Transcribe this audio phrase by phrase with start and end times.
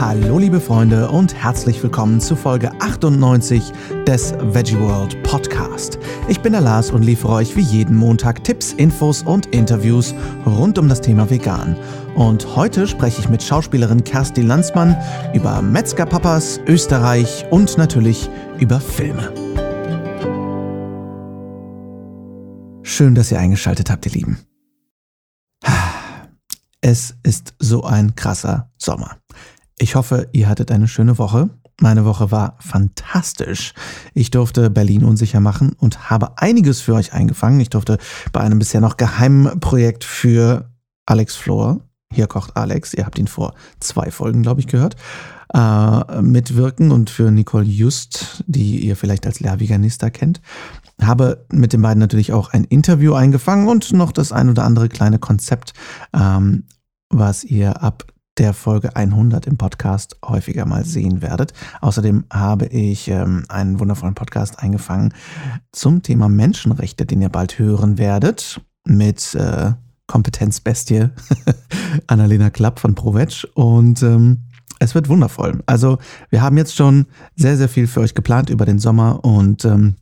[0.00, 3.70] Hallo liebe Freunde und herzlich willkommen zu Folge 98
[4.06, 5.98] des Veggie World Podcast.
[6.26, 10.14] Ich bin der Lars und liefere euch wie jeden Montag Tipps, Infos und Interviews
[10.46, 11.76] rund um das Thema Vegan.
[12.14, 14.96] Und heute spreche ich mit Schauspielerin Kerstin Landsmann
[15.34, 19.34] über Metzgerpapas, Österreich und natürlich über Filme.
[22.82, 24.38] Schön, dass ihr eingeschaltet habt, ihr Lieben.
[26.80, 29.19] Es ist so ein krasser Sommer.
[29.82, 31.48] Ich hoffe, ihr hattet eine schöne Woche.
[31.80, 33.72] Meine Woche war fantastisch.
[34.12, 37.60] Ich durfte Berlin unsicher machen und habe einiges für euch eingefangen.
[37.60, 37.96] Ich durfte
[38.30, 40.70] bei einem bisher noch geheimen Projekt für
[41.06, 41.80] Alex Flor,
[42.12, 44.96] hier kocht Alex, ihr habt ihn vor zwei Folgen, glaube ich, gehört,
[45.54, 50.42] äh, mitwirken und für Nicole Just, die ihr vielleicht als Lehrveganista kennt.
[51.00, 54.90] Habe mit den beiden natürlich auch ein Interview eingefangen und noch das ein oder andere
[54.90, 55.72] kleine Konzept,
[56.12, 56.64] ähm,
[57.08, 58.04] was ihr ab
[58.40, 61.52] der Folge 100 im Podcast häufiger mal sehen werdet.
[61.82, 65.12] Außerdem habe ich ähm, einen wundervollen Podcast eingefangen
[65.72, 69.72] zum Thema Menschenrechte, den ihr bald hören werdet mit äh,
[70.06, 71.10] Kompetenzbestie
[72.06, 74.46] Annalena Klapp von ProVeg und ähm,
[74.78, 75.62] es wird wundervoll.
[75.66, 75.98] Also
[76.30, 77.04] wir haben jetzt schon
[77.36, 79.96] sehr, sehr viel für euch geplant über den Sommer und ähm,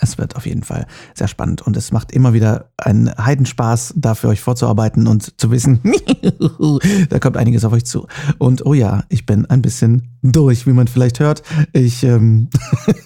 [0.00, 4.14] es wird auf jeden Fall sehr spannend und es macht immer wieder einen Heidenspaß, da
[4.14, 5.80] für euch vorzuarbeiten und zu wissen,
[7.08, 8.06] da kommt einiges auf euch zu.
[8.38, 11.42] Und oh ja, ich bin ein bisschen durch, wie man vielleicht hört.
[11.72, 12.48] Ich ähm,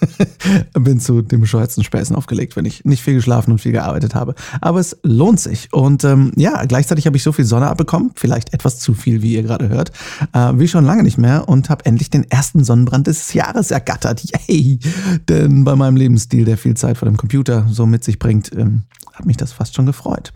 [0.73, 4.35] bin zu dem bescheuertsten Späßen aufgelegt, wenn ich nicht viel geschlafen und viel gearbeitet habe.
[4.61, 5.71] Aber es lohnt sich.
[5.71, 9.33] Und ähm, ja, gleichzeitig habe ich so viel Sonne abbekommen, vielleicht etwas zu viel, wie
[9.33, 9.91] ihr gerade hört,
[10.33, 14.23] äh, wie schon lange nicht mehr und habe endlich den ersten Sonnenbrand des Jahres ergattert.
[14.47, 14.79] Yay!
[15.29, 18.83] Denn bei meinem Lebensstil, der viel Zeit vor dem Computer so mit sich bringt, ähm,
[19.21, 20.33] hat mich das fast schon gefreut.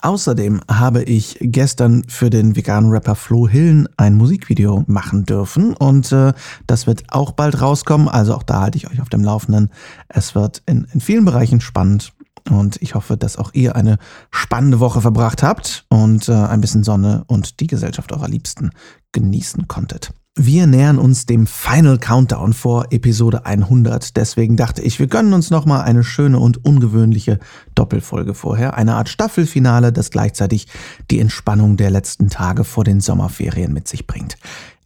[0.00, 6.10] Außerdem habe ich gestern für den veganen Rapper Flo Hillen ein Musikvideo machen dürfen und
[6.10, 6.32] äh,
[6.66, 8.08] das wird auch bald rauskommen.
[8.08, 9.70] Also auch da halte ich euch auf dem Laufenden.
[10.08, 12.12] Es wird in, in vielen Bereichen spannend
[12.50, 13.98] und ich hoffe, dass auch ihr eine
[14.32, 18.70] spannende Woche verbracht habt und äh, ein bisschen Sonne und die Gesellschaft eurer Liebsten
[19.12, 20.12] genießen konntet.
[20.36, 24.16] Wir nähern uns dem Final Countdown vor Episode 100.
[24.16, 27.38] Deswegen dachte ich, wir gönnen uns nochmal eine schöne und ungewöhnliche
[27.76, 28.74] Doppelfolge vorher.
[28.74, 30.66] Eine Art Staffelfinale, das gleichzeitig
[31.08, 34.36] die Entspannung der letzten Tage vor den Sommerferien mit sich bringt.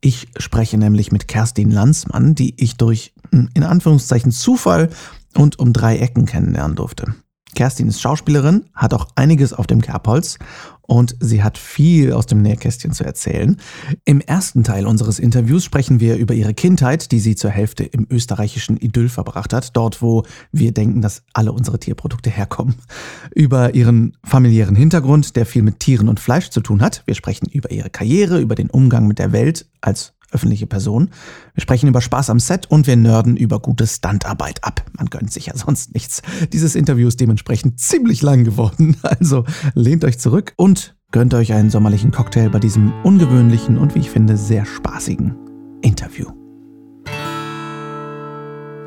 [0.02, 4.90] Ich spreche nämlich mit Kerstin Landsmann, die ich durch, hm, in Anführungszeichen, Zufall
[5.34, 7.14] und um drei Ecken kennenlernen durfte.
[7.54, 10.38] Kerstin ist Schauspielerin, hat auch einiges auf dem Kerbholz
[10.88, 13.58] und sie hat viel aus dem Nähkästchen zu erzählen.
[14.06, 18.06] Im ersten Teil unseres Interviews sprechen wir über ihre Kindheit, die sie zur Hälfte im
[18.10, 22.76] österreichischen Idyll verbracht hat, dort wo wir denken, dass alle unsere Tierprodukte herkommen.
[23.34, 27.02] Über ihren familiären Hintergrund, der viel mit Tieren und Fleisch zu tun hat.
[27.04, 31.10] Wir sprechen über ihre Karriere, über den Umgang mit der Welt als öffentliche Person.
[31.54, 34.84] Wir sprechen über Spaß am Set und wir nörden über gute Standarbeit ab.
[34.96, 36.22] Man gönnt sich ja sonst nichts.
[36.52, 38.96] Dieses Interview ist dementsprechend ziemlich lang geworden.
[39.08, 39.44] Also
[39.74, 44.10] lehnt euch zurück und gönnt euch einen sommerlichen Cocktail bei diesem ungewöhnlichen und wie ich
[44.10, 45.34] finde sehr spaßigen
[45.82, 46.37] Interview.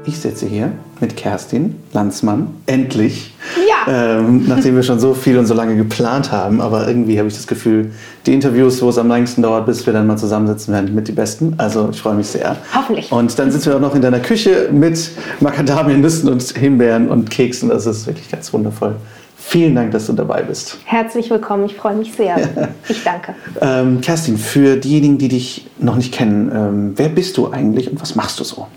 [0.04, 3.36] Ich sitze hier mit Kerstin Landsmann, endlich.
[3.70, 4.18] Ja.
[4.18, 6.60] Ähm, nachdem wir schon so viel und so lange geplant haben.
[6.60, 7.92] Aber irgendwie habe ich das Gefühl,
[8.26, 11.12] die Interviews, wo es am längsten dauert, bis wir dann mal zusammensitzen werden, mit die
[11.12, 11.54] besten.
[11.58, 12.58] Also ich freue mich sehr.
[12.74, 13.12] Hoffentlich.
[13.12, 17.70] Und dann sitzen wir auch noch in deiner Küche mit Macadamiennüssen und Himbeeren und Keksen.
[17.70, 18.96] Das ist wirklich ganz wundervoll.
[19.38, 20.78] Vielen Dank, dass du dabei bist.
[20.86, 22.38] Herzlich willkommen, ich freue mich sehr.
[22.90, 23.36] Ich danke.
[23.60, 28.02] Ähm, Kerstin, für diejenigen, die dich noch nicht kennen, ähm, wer bist du eigentlich und
[28.02, 28.68] was machst du so?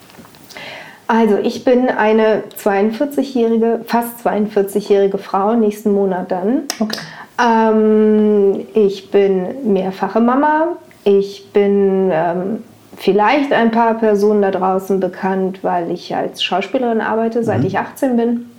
[1.06, 6.62] Also ich bin eine 42-jährige, fast 42-jährige Frau, nächsten Monat dann.
[6.80, 6.98] Okay.
[7.42, 10.76] Ähm, ich bin mehrfache Mama.
[11.04, 12.62] Ich bin ähm,
[12.96, 17.66] vielleicht ein paar Personen da draußen bekannt, weil ich als Schauspielerin arbeite, seit mhm.
[17.66, 18.50] ich 18 bin.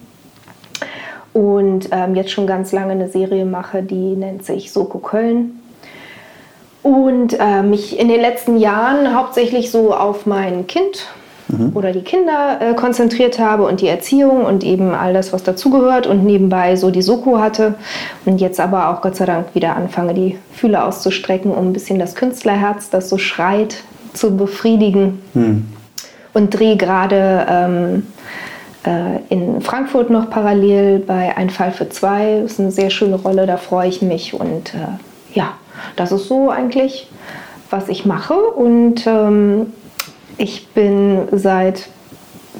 [1.33, 5.59] Und ähm, jetzt schon ganz lange eine Serie mache, die nennt sich Soko Köln.
[6.83, 11.07] Und äh, mich in den letzten Jahren hauptsächlich so auf mein Kind
[11.47, 11.71] mhm.
[11.73, 16.07] oder die Kinder äh, konzentriert habe und die Erziehung und eben all das, was dazugehört
[16.07, 17.75] und nebenbei so die Soko hatte
[18.25, 21.99] und jetzt aber auch Gott sei Dank wieder anfange, die Fühler auszustrecken, um ein bisschen
[21.99, 23.83] das Künstlerherz, das so schreit,
[24.13, 25.65] zu befriedigen mhm.
[26.33, 28.07] und drehe gerade ähm,
[28.85, 32.41] äh, in Frankfurt noch parallel bei Ein Fall für zwei.
[32.41, 34.87] Das ist eine sehr schöne Rolle, da freue ich mich und äh,
[35.33, 35.53] ja,
[35.95, 37.09] das ist so eigentlich,
[37.69, 39.73] was ich mache und ähm,
[40.37, 41.87] ich bin seit,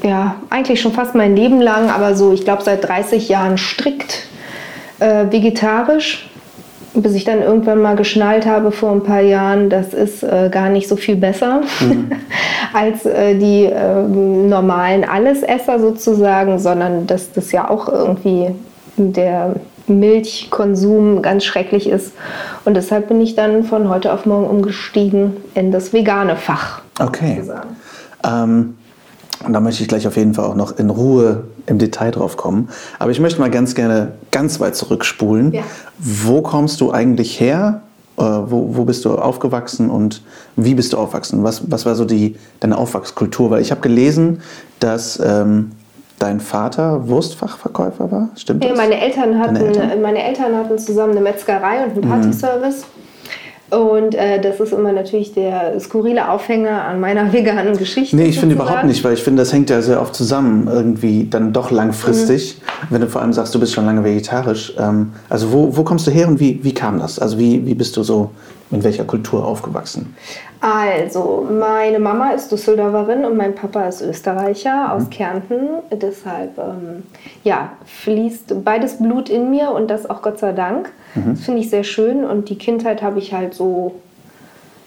[0.02, 4.24] ja, eigentlich schon fast mein Leben lang, aber so, ich glaube, seit 30 Jahren strikt
[4.98, 6.28] äh, vegetarisch.
[6.94, 10.70] bis ich dann irgendwann mal geschnallt habe vor ein paar Jahren, das ist äh, gar
[10.70, 12.10] nicht so viel besser mhm.
[12.72, 18.54] als äh, die äh, normalen Allesesser sozusagen, sondern dass das ja auch irgendwie
[18.96, 19.56] der
[19.88, 22.12] Milchkonsum ganz schrecklich ist.
[22.64, 26.82] Und deshalb bin ich dann von heute auf morgen umgestiegen in das vegane Fach.
[26.98, 27.42] Okay.
[28.24, 28.76] Ähm,
[29.44, 32.36] und da möchte ich gleich auf jeden Fall auch noch in Ruhe im Detail drauf
[32.36, 32.68] kommen.
[32.98, 35.52] Aber ich möchte mal ganz gerne ganz weit zurückspulen.
[35.52, 35.62] Ja.
[35.98, 37.82] Wo kommst du eigentlich her?
[38.16, 40.22] Äh, wo, wo, bist du aufgewachsen und
[40.56, 41.44] wie bist du aufgewachsen?
[41.44, 43.50] Was, was war so die, deine Aufwachskultur?
[43.50, 44.40] Weil ich habe gelesen,
[44.80, 45.72] dass ähm,
[46.18, 48.28] dein Vater Wurstfachverkäufer war.
[48.36, 48.70] Stimmt das?
[48.70, 50.02] Ja, meine Eltern hatten, Eltern?
[50.02, 52.08] meine Eltern hatten zusammen eine Metzgerei und einen mhm.
[52.08, 52.80] Partyservice.
[52.80, 53.06] Mhm.
[53.68, 58.14] Und äh, das ist immer natürlich der skurrile Aufhänger an meiner veganen Geschichte.
[58.14, 61.26] Nee, ich finde überhaupt nicht, weil ich finde, das hängt ja sehr oft zusammen, irgendwie
[61.28, 62.86] dann doch langfristig, mhm.
[62.94, 64.72] wenn du vor allem sagst, du bist schon lange vegetarisch.
[64.78, 67.18] Ähm, also wo, wo kommst du her und wie, wie kam das?
[67.18, 68.30] Also wie, wie bist du so
[68.70, 70.16] in welcher Kultur aufgewachsen?
[70.60, 75.10] Also, meine Mama ist Düsseldorferin und mein Papa ist Österreicher aus mhm.
[75.10, 75.68] Kärnten.
[75.92, 77.04] Deshalb ähm,
[77.44, 80.90] ja, fließt beides Blut in mir und das auch Gott sei Dank.
[81.14, 81.34] Mhm.
[81.34, 83.94] Das finde ich sehr schön und die Kindheit habe ich halt so,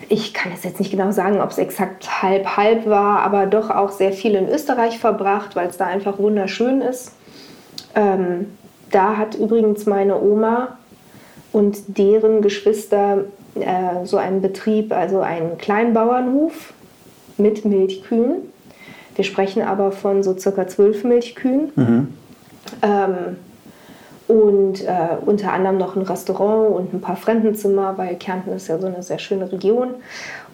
[0.09, 3.91] ich kann es jetzt nicht genau sagen, ob es exakt halb-halb war, aber doch auch
[3.91, 7.13] sehr viel in Österreich verbracht, weil es da einfach wunderschön ist.
[7.95, 8.47] Ähm,
[8.91, 10.79] da hat übrigens meine Oma
[11.51, 16.73] und deren Geschwister äh, so einen Betrieb, also einen Kleinbauernhof
[17.37, 18.51] mit Milchkühen.
[19.15, 21.71] Wir sprechen aber von so circa zwölf Milchkühen.
[21.75, 22.13] Mhm.
[22.81, 23.37] Ähm,
[24.29, 28.77] und äh, unter anderem noch ein Restaurant und ein paar Fremdenzimmer, weil Kärnten ist ja
[28.77, 29.95] so eine sehr schöne Region.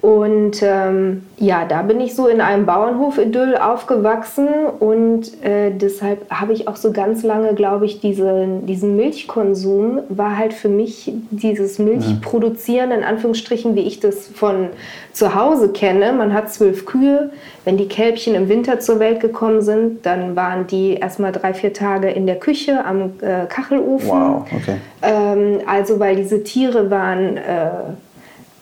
[0.01, 4.47] Und ähm, ja, da bin ich so in einem Bauernhof-Idyll aufgewachsen
[4.79, 10.37] und äh, deshalb habe ich auch so ganz lange, glaube ich, diese, diesen Milchkonsum war
[10.37, 14.67] halt für mich dieses Milchproduzieren, in Anführungsstrichen, wie ich das von
[15.11, 16.13] zu Hause kenne.
[16.13, 17.31] Man hat zwölf Kühe.
[17.63, 21.73] Wenn die Kälbchen im Winter zur Welt gekommen sind, dann waren die erstmal drei, vier
[21.73, 24.09] Tage in der Küche am äh, Kachelofen.
[24.09, 24.75] Wow, okay.
[25.01, 27.37] Ähm, also, weil diese Tiere waren.
[27.37, 27.69] Äh,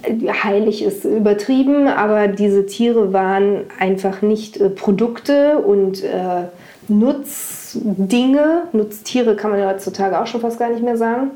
[0.05, 6.43] heilig ist übertrieben, aber diese Tiere waren einfach nicht äh, Produkte und äh,
[6.87, 8.63] Nutzdinge.
[8.73, 11.31] Nutztiere kann man ja heutzutage auch schon fast gar nicht mehr sagen.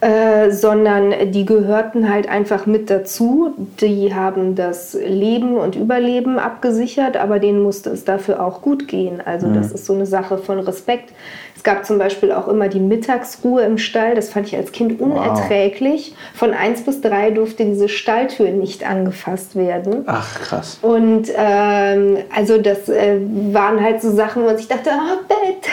[0.00, 3.54] Äh, sondern die gehörten halt einfach mit dazu.
[3.80, 9.20] Die haben das Leben und Überleben abgesichert, aber denen musste es dafür auch gut gehen.
[9.24, 9.54] Also mhm.
[9.54, 11.12] das ist so eine Sache von Respekt.
[11.58, 14.14] Es gab zum Beispiel auch immer die Mittagsruhe im Stall.
[14.14, 16.12] Das fand ich als Kind unerträglich.
[16.12, 16.38] Wow.
[16.38, 20.04] Von 1 bis 3 durfte diese Stalltür nicht angefasst werden.
[20.06, 20.78] Ach, krass.
[20.82, 23.18] Und ähm, also das äh,
[23.52, 25.68] waren halt so Sachen, wo ich dachte, oh, Bett,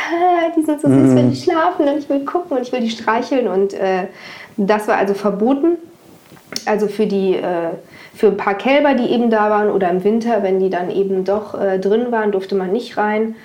[0.58, 1.16] die sind so süß, mhm.
[1.16, 3.48] wenn die schlafen und ich will gucken und ich will die streicheln.
[3.48, 4.08] Und äh,
[4.58, 5.78] das war also verboten.
[6.66, 7.36] Also für die...
[7.36, 7.70] Äh,
[8.16, 11.26] für ein paar Kälber, die eben da waren, oder im Winter, wenn die dann eben
[11.26, 13.36] doch äh, drin waren, durfte man nicht rein.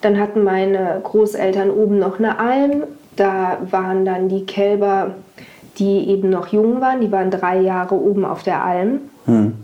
[0.00, 2.84] Dann hatten meine Großeltern oben noch eine Alm.
[3.16, 5.14] Da waren dann die Kälber,
[5.78, 7.00] die eben noch jung waren.
[7.00, 9.00] Die waren drei Jahre oben auf der Alm.
[9.26, 9.54] Hm.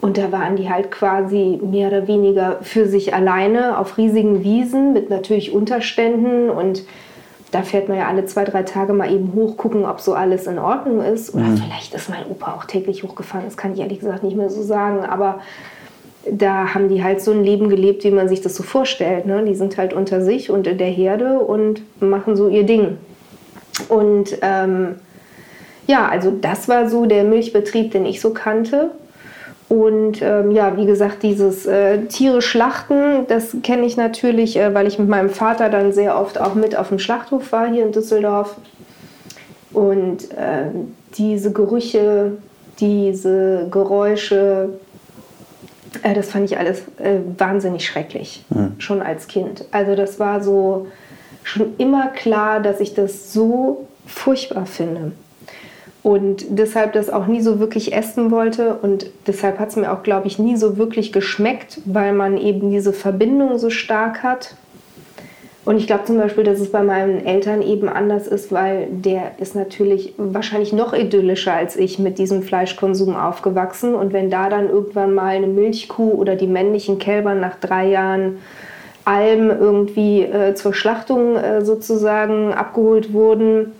[0.00, 4.92] Und da waren die halt quasi mehr oder weniger für sich alleine auf riesigen Wiesen
[4.92, 6.48] mit natürlich Unterständen.
[6.48, 6.84] Und
[7.50, 10.46] da fährt man ja alle zwei, drei Tage mal eben hoch, gucken, ob so alles
[10.46, 11.34] in Ordnung ist.
[11.34, 11.58] Oder hm.
[11.58, 13.44] vielleicht ist mein Opa auch täglich hochgefahren.
[13.44, 15.04] Das kann ich ehrlich gesagt nicht mehr so sagen.
[15.04, 15.40] Aber
[16.28, 19.26] da haben die halt so ein Leben gelebt, wie man sich das so vorstellt.
[19.26, 19.44] Ne?
[19.44, 22.98] Die sind halt unter sich und in der Herde und machen so ihr Ding.
[23.88, 24.96] Und ähm,
[25.86, 28.90] ja, also das war so der Milchbetrieb, den ich so kannte.
[29.68, 34.88] Und ähm, ja, wie gesagt, dieses äh, Tiere schlachten, das kenne ich natürlich, äh, weil
[34.88, 37.92] ich mit meinem Vater dann sehr oft auch mit auf dem Schlachthof war hier in
[37.92, 38.56] Düsseldorf.
[39.72, 40.66] Und äh,
[41.16, 42.32] diese Gerüche,
[42.80, 44.70] diese Geräusche,
[46.02, 48.74] äh, das fand ich alles äh, wahnsinnig schrecklich, mhm.
[48.78, 49.64] schon als Kind.
[49.70, 50.86] Also das war so
[51.42, 55.12] schon immer klar, dass ich das so furchtbar finde.
[56.02, 58.74] Und deshalb das auch nie so wirklich essen wollte.
[58.76, 62.70] Und deshalb hat es mir auch, glaube ich, nie so wirklich geschmeckt, weil man eben
[62.70, 64.54] diese Verbindung so stark hat
[65.70, 69.38] und ich glaube zum Beispiel, dass es bei meinen Eltern eben anders ist, weil der
[69.38, 73.94] ist natürlich wahrscheinlich noch idyllischer als ich mit diesem Fleischkonsum aufgewachsen.
[73.94, 78.38] Und wenn da dann irgendwann mal eine Milchkuh oder die männlichen Kälber nach drei Jahren
[79.04, 83.70] Alm irgendwie äh, zur Schlachtung äh, sozusagen abgeholt wurden,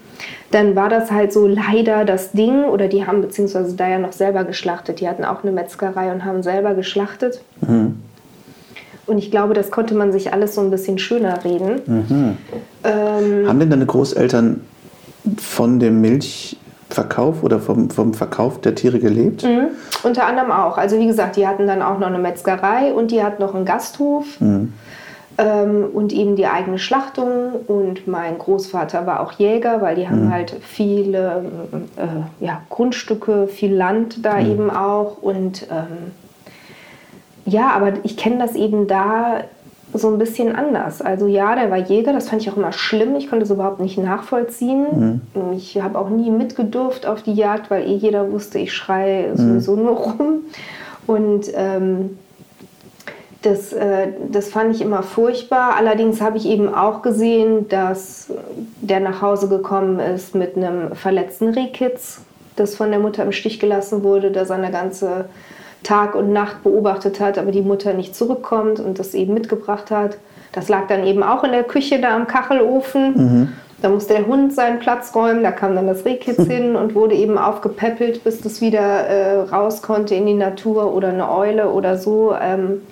[0.53, 2.67] dann war das halt so leider das Ding.
[2.67, 5.01] Oder die haben beziehungsweise da ja noch selber geschlachtet.
[5.01, 7.41] Die hatten auch eine Metzgerei und haben selber geschlachtet.
[7.63, 7.97] Mhm.
[9.11, 11.81] Und ich glaube, das konnte man sich alles so ein bisschen schöner reden.
[11.85, 12.37] Mhm.
[12.85, 14.61] Ähm, Haben denn deine Großeltern
[15.37, 16.57] von dem Milch,
[16.89, 19.43] Verkauf oder vom, vom Verkauf der Tiere gelebt?
[19.43, 19.71] Mhm.
[20.05, 20.79] Unter anderem auch.
[20.79, 23.65] Also wie gesagt, die hatten dann auch noch eine Metzgerei und die hatten noch einen
[23.65, 24.41] Gasthof.
[24.41, 24.75] Mhm.
[25.39, 27.53] Ähm, und eben die eigene Schlachtung.
[27.67, 30.33] Und mein Großvater war auch Jäger, weil die haben mhm.
[30.33, 31.51] halt viele
[31.97, 34.51] äh, ja, Grundstücke, viel Land da mhm.
[34.53, 35.17] eben auch.
[35.21, 36.13] Und ähm,
[37.45, 39.45] ja, aber ich kenne das eben da
[39.93, 41.03] so ein bisschen anders.
[41.03, 43.17] Also ja, der war Jäger, das fand ich auch immer schlimm.
[43.17, 45.23] Ich konnte es überhaupt nicht nachvollziehen.
[45.35, 45.53] Mhm.
[45.57, 49.77] Ich habe auch nie mitgedurft auf die Jagd, weil eh jeder wusste, ich schreie sowieso
[49.77, 49.83] mhm.
[49.83, 50.39] nur rum.
[51.07, 52.19] Und ähm,
[53.43, 55.75] das, äh, das fand ich immer furchtbar.
[55.77, 58.31] Allerdings habe ich eben auch gesehen, dass
[58.81, 62.21] der nach Hause gekommen ist mit einem verletzten Rehkitz,
[62.57, 65.25] das von der Mutter im Stich gelassen wurde, dass er eine ganze
[65.83, 70.19] Tag und Nacht beobachtet hat, aber die Mutter nicht zurückkommt und das eben mitgebracht hat.
[70.53, 73.15] Das lag dann eben auch in der Küche da am Kachelofen.
[73.15, 73.53] Mhm.
[73.83, 77.15] Da musste der Hund seinen Platz räumen, da kam dann das Rehkitz hin und wurde
[77.15, 81.97] eben aufgepäppelt, bis das wieder äh, raus konnte in die Natur oder eine Eule oder
[81.97, 82.35] so.
[82.39, 82.83] Ähm,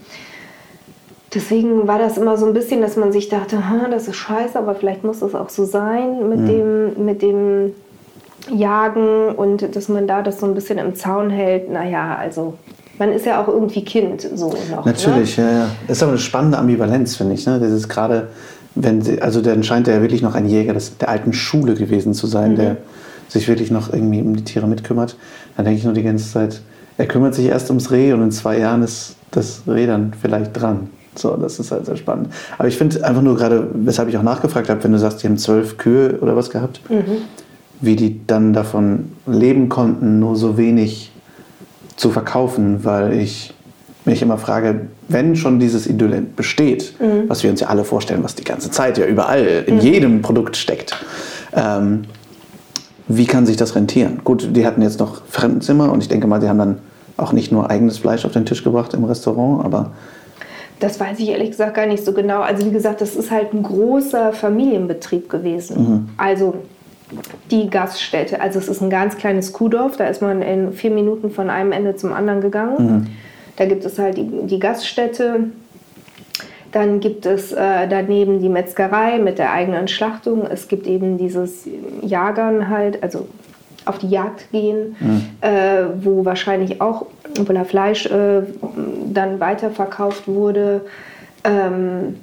[1.34, 4.74] deswegen war das immer so ein bisschen, dass man sich dachte, das ist scheiße, aber
[4.74, 6.46] vielleicht muss das auch so sein mit, mhm.
[6.46, 7.74] dem, mit dem
[8.50, 11.70] Jagen und dass man da das so ein bisschen im Zaun hält.
[11.70, 12.54] Naja, also
[12.98, 14.84] man ist ja auch irgendwie Kind so noch.
[14.84, 14.92] Ne?
[14.92, 15.44] Natürlich, ne?
[15.44, 15.70] ja, ja.
[15.86, 17.46] Das ist aber eine spannende Ambivalenz, finde ich.
[17.46, 17.58] Ne?
[17.60, 18.28] Das ist gerade,
[18.74, 21.74] wenn sie, also dann scheint er ja wirklich noch ein Jäger des, der alten Schule
[21.74, 22.56] gewesen zu sein, mhm.
[22.56, 22.76] der
[23.28, 25.16] sich wirklich noch irgendwie um die Tiere mitkümmert.
[25.56, 26.60] Dann denke ich nur die ganze Zeit,
[26.96, 30.58] er kümmert sich erst ums Reh und in zwei Jahren ist das Reh dann vielleicht
[30.60, 30.90] dran.
[31.14, 32.28] So, das ist halt sehr spannend.
[32.58, 35.26] Aber ich finde einfach nur gerade, weshalb ich auch nachgefragt habe, wenn du sagst, die
[35.26, 37.22] haben zwölf Kühe oder was gehabt, mhm.
[37.80, 41.12] wie die dann davon leben konnten, nur so wenig
[41.98, 43.52] zu verkaufen, weil ich
[44.04, 47.28] mich immer frage, wenn schon dieses Idyll besteht, mhm.
[47.28, 49.80] was wir uns ja alle vorstellen, was die ganze Zeit ja überall in mhm.
[49.80, 50.96] jedem Produkt steckt,
[51.54, 52.04] ähm,
[53.08, 54.20] wie kann sich das rentieren?
[54.24, 56.78] Gut, die hatten jetzt noch Fremdenzimmer und ich denke mal, sie haben dann
[57.16, 59.92] auch nicht nur eigenes Fleisch auf den Tisch gebracht im Restaurant, aber
[60.78, 62.40] das weiß ich ehrlich gesagt gar nicht so genau.
[62.40, 65.76] Also wie gesagt, das ist halt ein großer Familienbetrieb gewesen.
[65.82, 66.08] Mhm.
[66.16, 66.54] Also
[67.50, 68.40] die Gaststätte.
[68.40, 71.72] Also es ist ein ganz kleines Kuhdorf, da ist man in vier Minuten von einem
[71.72, 72.76] Ende zum anderen gegangen.
[72.78, 73.06] Mhm.
[73.56, 75.50] Da gibt es halt die, die, Gaststätte.
[76.70, 80.46] Dann gibt es äh, daneben die Metzgerei mit der eigenen Schlachtung.
[80.46, 81.66] Es gibt eben dieses
[82.02, 83.26] Jagern halt, also
[83.84, 85.22] auf die Jagd gehen, mhm.
[85.40, 87.06] äh, wo wahrscheinlich auch
[87.64, 88.42] Fleisch äh,
[89.12, 90.82] dann weiterverkauft wurde.
[91.44, 92.16] Ähm,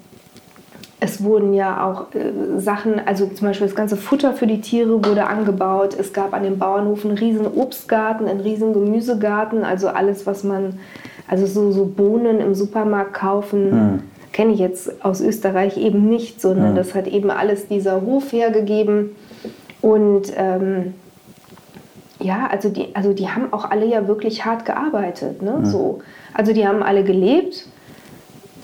[1.05, 5.05] es wurden ja auch äh, Sachen, also zum Beispiel das ganze Futter für die Tiere
[5.05, 5.95] wurde angebaut.
[5.97, 10.79] Es gab an dem Bauernhof einen riesen Obstgarten, einen riesen Gemüsegarten, also alles, was man,
[11.27, 13.99] also so, so Bohnen im Supermarkt kaufen, mhm.
[14.33, 16.75] kenne ich jetzt aus Österreich eben nicht, sondern mhm.
[16.75, 19.15] das hat eben alles dieser Hof hergegeben.
[19.81, 20.95] Und ähm,
[22.19, 25.43] ja, also die, also die haben auch alle ja wirklich hart gearbeitet.
[25.43, 25.57] Ne?
[25.59, 25.65] Mhm.
[25.65, 25.99] So.
[26.33, 27.67] Also die haben alle gelebt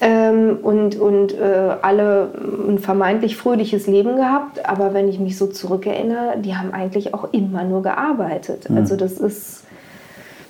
[0.02, 2.30] ähm, und, und äh, alle
[2.68, 4.68] ein vermeintlich fröhliches Leben gehabt.
[4.68, 8.70] Aber wenn ich mich so zurückerinnere, die haben eigentlich auch immer nur gearbeitet.
[8.70, 8.78] Mhm.
[8.78, 9.64] Also das ist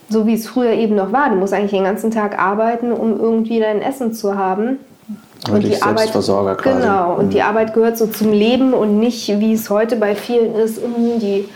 [0.09, 1.29] so, wie es früher eben noch war.
[1.29, 4.79] Du musst eigentlich den ganzen Tag arbeiten, um irgendwie dein Essen zu haben.
[5.51, 6.81] Und die Arbeit, quasi.
[6.81, 7.29] genau, und mhm.
[7.31, 10.79] die Arbeit gehört so zum Leben und nicht, wie es heute bei vielen ist,
[11.19, 11.49] die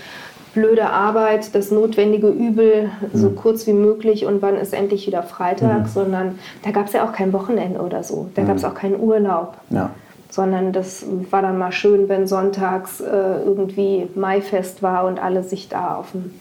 [0.55, 3.35] blöde Arbeit, das notwendige Übel so mhm.
[3.35, 5.88] kurz wie möglich und wann ist endlich wieder Freitag, mhm.
[5.88, 8.29] sondern da gab es ja auch kein Wochenende oder so.
[8.33, 8.47] Da mhm.
[8.47, 9.55] gab es auch keinen Urlaub.
[9.69, 9.91] Ja.
[10.31, 13.05] Sondern das war dann mal schön, wenn sonntags äh,
[13.45, 16.31] irgendwie Maifest war und alle sich da auf dem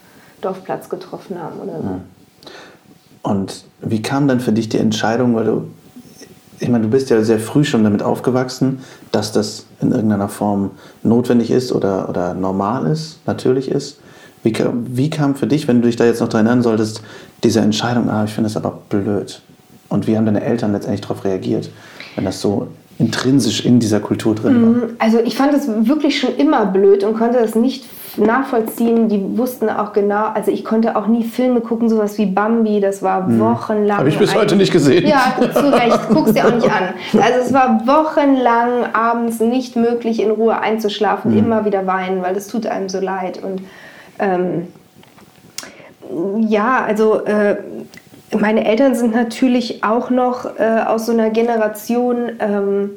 [0.41, 3.29] Dorfplatz getroffen haben oder so.
[3.29, 5.67] Und wie kam dann für dich die Entscheidung, weil du,
[6.59, 8.79] ich meine, du bist ja sehr früh schon damit aufgewachsen,
[9.11, 10.71] dass das in irgendeiner Form
[11.03, 13.99] notwendig ist oder, oder normal ist, natürlich ist.
[14.45, 14.53] Wie,
[14.89, 17.01] wie kam für dich, wenn du dich da jetzt noch dran erinnern solltest,
[17.43, 19.41] diese Entscheidung, ah, ich finde das aber blöd?
[19.89, 21.71] Und wie haben deine Eltern letztendlich darauf reagiert,
[22.15, 22.67] wenn das so
[22.99, 24.69] intrinsisch in dieser Kultur drin war?
[24.69, 27.85] Mm, also ich fand es wirklich schon immer blöd und konnte das nicht
[28.17, 29.09] nachvollziehen.
[29.09, 33.01] Die wussten auch genau, also ich konnte auch nie Filme gucken, sowas wie Bambi, das
[33.01, 33.39] war hm.
[33.39, 33.97] wochenlang.
[33.97, 35.07] Habe ich bis heute nicht gesehen.
[35.07, 36.93] Ja, zu Recht, guck's dir auch nicht an.
[37.19, 41.39] Also es war wochenlang abends nicht möglich, in Ruhe einzuschlafen, hm.
[41.39, 43.41] immer wieder weinen, weil das tut einem so leid.
[43.43, 43.61] Und
[44.19, 44.67] ähm,
[46.47, 47.57] ja, also äh,
[48.37, 52.91] meine Eltern sind natürlich auch noch äh, aus so einer Generation, ähm,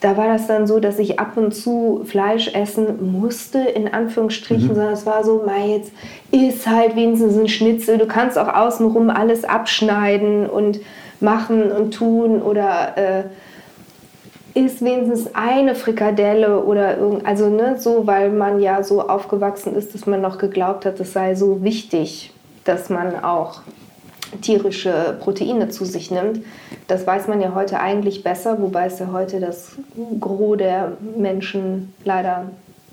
[0.00, 4.68] da war das dann so, dass ich ab und zu Fleisch essen musste, in Anführungsstrichen,
[4.68, 4.74] mhm.
[4.74, 5.92] sondern es war so, mal jetzt
[6.30, 10.80] ist halt wenigstens ein Schnitzel, du kannst auch außenrum alles abschneiden und
[11.20, 13.24] machen und tun oder äh,
[14.54, 19.94] ist wenigstens eine Frikadelle oder irgend, also ne, so, weil man ja so aufgewachsen ist,
[19.94, 22.32] dass man noch geglaubt hat, es sei so wichtig,
[22.64, 23.60] dass man auch
[24.40, 26.40] tierische Proteine zu sich nimmt.
[26.86, 29.72] Das weiß man ja heute eigentlich besser, wobei es ja heute das
[30.20, 32.46] Gros der Menschen leider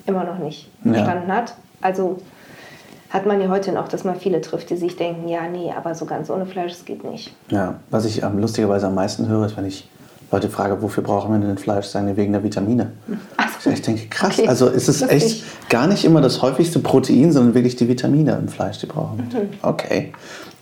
[0.06, 0.94] immer noch nicht ja.
[0.94, 1.56] verstanden hat.
[1.82, 2.20] Also
[3.12, 5.96] hat man ja heute noch, dass man viele trifft, die sich denken, ja, nee, aber
[5.96, 7.36] so ganz ohne Fleisch, das geht nicht.
[7.50, 9.89] Ja, was ich ähm, lustigerweise am meisten höre, ist, wenn ich
[10.32, 12.94] Leute frage, wofür brauchen wir denn Fleisch, sagen wegen der Vitamine.
[13.60, 13.70] So.
[13.70, 14.48] Ich denke, krass, okay.
[14.48, 18.48] also ist es echt gar nicht immer das häufigste Protein, sondern wirklich die Vitamine im
[18.48, 19.18] Fleisch, die brauchen.
[19.18, 19.50] Mhm.
[19.62, 20.14] Okay.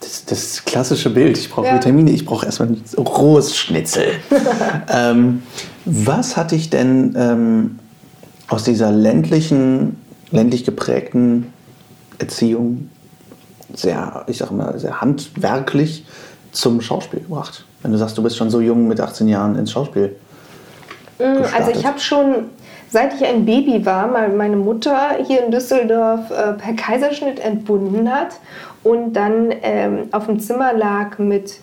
[0.01, 1.37] Das, das klassische Bild.
[1.37, 1.75] Ich brauche ja.
[1.75, 4.07] Vitamine, ich brauche erstmal ein rohes Schnitzel.
[4.89, 5.43] ähm,
[5.85, 7.79] was hat dich denn ähm,
[8.47, 9.97] aus dieser ländlichen,
[10.31, 11.53] ländlich geprägten
[12.17, 12.89] Erziehung
[13.73, 16.05] sehr, ich sag mal, sehr handwerklich
[16.51, 17.65] zum Schauspiel gebracht?
[17.81, 20.15] Wenn du sagst, du bist schon so jung mit 18 Jahren ins Schauspiel.
[21.17, 22.49] Mm, also ich habe schon,
[22.89, 28.11] seit ich ein Baby war, weil meine Mutter hier in Düsseldorf äh, per Kaiserschnitt entbunden
[28.11, 28.39] hat
[28.83, 31.59] und dann ähm, auf dem Zimmer lag mit,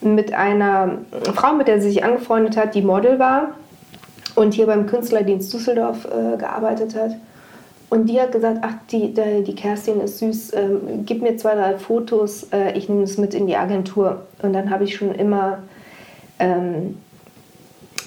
[0.00, 0.98] mit einer
[1.34, 3.54] Frau, mit der sie sich angefreundet hat, die Model war
[4.34, 7.12] und hier beim Künstlerdienst Düsseldorf äh, gearbeitet hat.
[7.90, 11.78] Und die hat gesagt, ach, die, die Kerstin ist süß, ähm, gib mir zwei, drei
[11.78, 14.26] Fotos, äh, ich nehme es mit in die Agentur.
[14.42, 15.60] Und dann habe ich schon immer
[16.38, 16.98] ähm,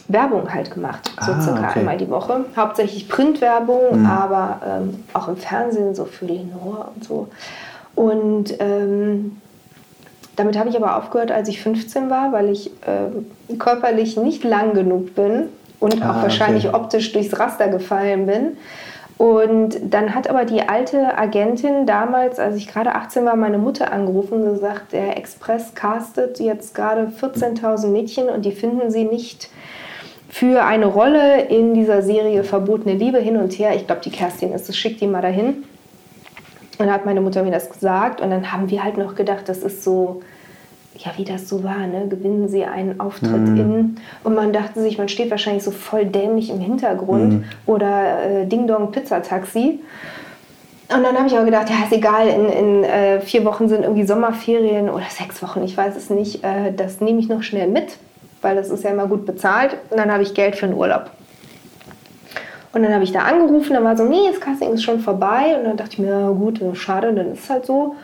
[0.08, 1.80] Werbung halt gemacht, so ah, circa okay.
[1.80, 2.46] einmal die Woche.
[2.56, 4.06] Hauptsächlich Printwerbung, mhm.
[4.06, 7.28] aber ähm, auch im Fernsehen, so für Lenore und so.
[7.96, 9.38] Und ähm,
[10.36, 14.74] damit habe ich aber aufgehört, als ich 15 war, weil ich äh, körperlich nicht lang
[14.74, 16.76] genug bin und ah, auch wahrscheinlich okay.
[16.76, 18.58] optisch durchs Raster gefallen bin.
[19.22, 23.94] Und dann hat aber die alte Agentin damals, als ich gerade 18 war, meine Mutter
[23.94, 29.52] angerufen und gesagt, der Express castet jetzt gerade 14.000 Mädchen und die finden sie nicht
[30.28, 33.76] für eine Rolle in dieser Serie Verbotene Liebe hin und her.
[33.76, 35.50] Ich glaube, die Kerstin ist es, schickt die mal dahin.
[35.50, 35.66] Und
[36.80, 39.60] dann hat meine Mutter mir das gesagt und dann haben wir halt noch gedacht, das
[39.60, 40.24] ist so
[41.04, 42.08] ja, wie das so war, ne?
[42.08, 43.58] gewinnen sie einen Auftritt mhm.
[43.58, 43.96] in.
[44.24, 47.44] Und man dachte sich, man steht wahrscheinlich so voll dämlich im Hintergrund mhm.
[47.66, 49.80] oder äh, Ding Dong Pizzataxi.
[50.94, 53.84] Und dann habe ich auch gedacht, ja, ist egal, in, in äh, vier Wochen sind
[53.84, 56.44] irgendwie Sommerferien oder sechs Wochen, ich weiß es nicht.
[56.44, 57.98] Äh, das nehme ich noch schnell mit,
[58.42, 59.78] weil das ist ja immer gut bezahlt.
[59.90, 61.12] Und dann habe ich Geld für den Urlaub.
[62.74, 65.56] Und dann habe ich da angerufen, dann war so, nee, das Casting ist schon vorbei.
[65.58, 67.96] Und dann dachte ich mir, ja, gut, schade, dann ist es halt so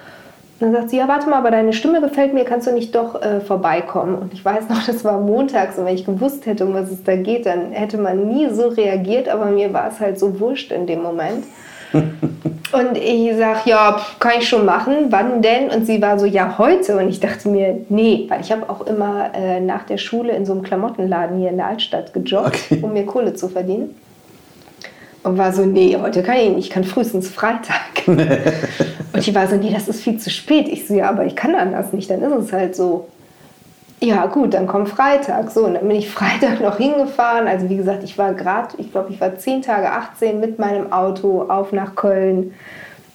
[0.60, 3.22] dann sagt sie, ja, warte mal, aber deine Stimme gefällt mir, kannst du nicht doch
[3.22, 4.16] äh, vorbeikommen?
[4.16, 7.04] Und ich weiß noch, das war montags und wenn ich gewusst hätte, um was es
[7.04, 10.72] da geht, dann hätte man nie so reagiert, aber mir war es halt so wurscht
[10.72, 11.46] in dem Moment.
[11.94, 15.70] und ich sag, ja, kann ich schon machen, wann denn?
[15.70, 16.98] Und sie war so, ja, heute.
[16.98, 20.46] Und ich dachte mir, nee, weil ich habe auch immer äh, nach der Schule in
[20.46, 22.80] so einem Klamottenladen hier in der Altstadt gejobbt, okay.
[22.82, 23.96] um mir Kohle zu verdienen.
[25.24, 27.80] Und war so, nee, heute kann ich nicht, ich kann frühestens Freitag.
[28.08, 28.20] und
[29.16, 30.68] ich war so, nee, das ist viel zu spät.
[30.68, 33.08] Ich so, ja, aber ich kann anders nicht, dann ist es halt so.
[34.00, 35.50] Ja, gut, dann kommt Freitag.
[35.50, 37.48] So, und dann bin ich Freitag noch hingefahren.
[37.48, 40.94] Also, wie gesagt, ich war gerade, ich glaube, ich war zehn Tage 18 mit meinem
[40.94, 42.54] Auto auf nach Köln.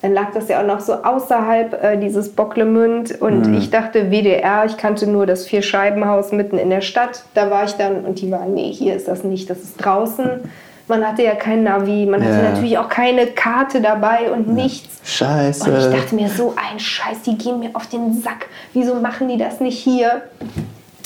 [0.02, 3.20] Dann lag das ja auch noch so außerhalb äh, dieses Bocklemünd.
[3.20, 3.54] Und mhm.
[3.54, 7.22] ich dachte, WDR, ich kannte nur das Vierscheibenhaus mitten in der Stadt.
[7.34, 10.40] Da war ich dann und die waren, nee, hier ist das nicht, das ist draußen.
[10.88, 15.00] Man hatte ja kein Navi, man hatte natürlich auch keine Karte dabei und nichts.
[15.04, 15.70] Scheiße.
[15.70, 18.46] Und ich dachte mir, so ein Scheiß, die gehen mir auf den Sack.
[18.72, 20.22] Wieso machen die das nicht hier?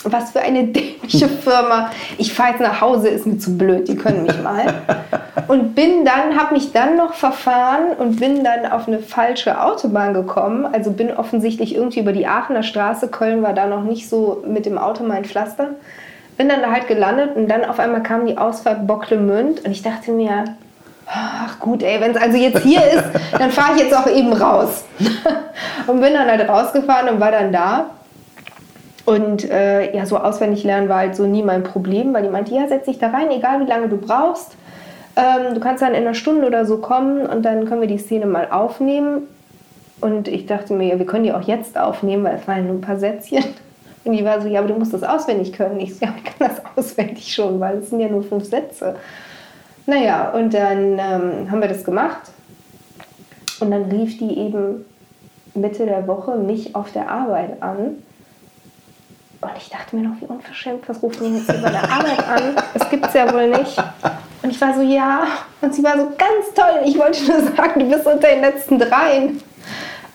[0.04, 1.90] Was für eine dämliche Firma.
[2.16, 4.74] Ich fahre jetzt nach Hause, ist mir zu blöd, die können mich mal.
[5.48, 10.12] Und bin dann, habe mich dann noch verfahren und bin dann auf eine falsche Autobahn
[10.12, 10.66] gekommen.
[10.66, 13.06] Also bin offensichtlich irgendwie über die Aachener Straße.
[13.08, 15.68] Köln war da noch nicht so mit dem Auto mein Pflaster
[16.36, 19.82] bin dann da halt gelandet und dann auf einmal kam die Ausfahrt Bocklemünd und ich
[19.82, 20.44] dachte mir,
[21.06, 23.04] ach gut, ey, wenn es also jetzt hier ist,
[23.38, 24.84] dann fahre ich jetzt auch eben raus.
[25.86, 27.86] und bin dann halt rausgefahren und war dann da.
[29.04, 32.54] Und äh, ja, so auswendig lernen war halt so nie mein Problem, weil die meinte,
[32.54, 34.56] ja, setz dich da rein, egal wie lange du brauchst.
[35.14, 37.98] Ähm, du kannst dann in einer Stunde oder so kommen und dann können wir die
[37.98, 39.28] Szene mal aufnehmen.
[40.00, 42.76] Und ich dachte mir, ja, wir können die auch jetzt aufnehmen, weil es waren nur
[42.76, 43.44] ein paar Sätzchen.
[44.06, 45.80] Und die war so, ja, aber du musst das auswendig können.
[45.80, 48.96] Ich so, ja, ich kann das auswendig schon, weil es sind ja nur fünf Sätze.
[49.84, 52.30] Naja, und dann ähm, haben wir das gemacht.
[53.58, 54.84] Und dann rief die eben
[55.54, 57.96] Mitte der Woche mich auf der Arbeit an.
[59.40, 62.56] Und ich dachte mir noch, wie unverschämt, was rufen die jetzt bei der Arbeit an?
[62.74, 63.76] Das gibt's ja wohl nicht.
[64.42, 65.26] Und ich war so, ja.
[65.60, 66.82] Und sie war so, ganz toll.
[66.84, 69.40] Ich wollte nur sagen, du bist unter den letzten dreien.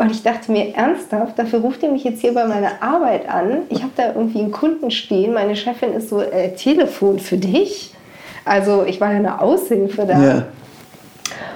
[0.01, 3.59] Und ich dachte mir ernsthaft, dafür ruft ihr mich jetzt hier bei meiner Arbeit an.
[3.69, 5.31] Ich habe da irgendwie einen Kunden stehen.
[5.33, 7.93] Meine Chefin ist so, äh, Telefon für dich?
[8.43, 10.19] Also ich war ja eine Aushilfe da.
[10.19, 10.43] Ja.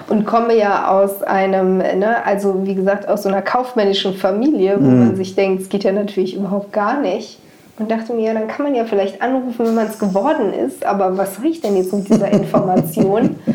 [0.09, 4.85] Und komme ja aus einem, ne, also wie gesagt, aus so einer kaufmännischen Familie, wo
[4.85, 4.99] Mhm.
[4.99, 7.39] man sich denkt, es geht ja natürlich überhaupt gar nicht.
[7.79, 10.85] Und dachte mir, ja, dann kann man ja vielleicht anrufen, wenn man es geworden ist.
[10.85, 13.37] Aber was soll ich denn jetzt mit dieser Information?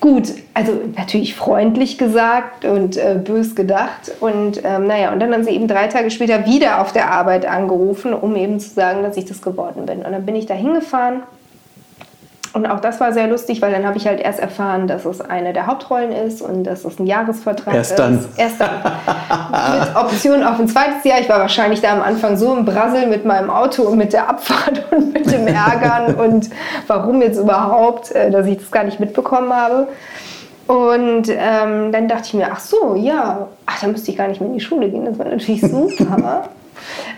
[0.00, 4.10] Gut, also natürlich freundlich gesagt und äh, bös gedacht.
[4.20, 7.44] Und ähm, naja, und dann haben sie eben drei Tage später wieder auf der Arbeit
[7.44, 9.98] angerufen, um eben zu sagen, dass ich das geworden bin.
[9.98, 11.22] Und dann bin ich da hingefahren.
[12.52, 15.20] Und auch das war sehr lustig, weil dann habe ich halt erst erfahren, dass es
[15.20, 17.98] eine der Hauptrollen ist und dass es ein Jahresvertrag Erst ist.
[17.98, 18.24] dann.
[18.36, 18.70] Erst dann.
[19.78, 21.20] mit Option auf ein zweites Jahr.
[21.20, 24.28] Ich war wahrscheinlich da am Anfang so im Brassel mit meinem Auto und mit der
[24.28, 26.50] Abfahrt und mit dem Ärgern und
[26.88, 29.86] warum jetzt überhaupt, äh, dass ich das gar nicht mitbekommen habe.
[30.66, 34.40] Und ähm, dann dachte ich mir, ach so, ja, ach, da müsste ich gar nicht
[34.40, 35.04] mehr in die Schule gehen.
[35.04, 36.48] Das war natürlich super.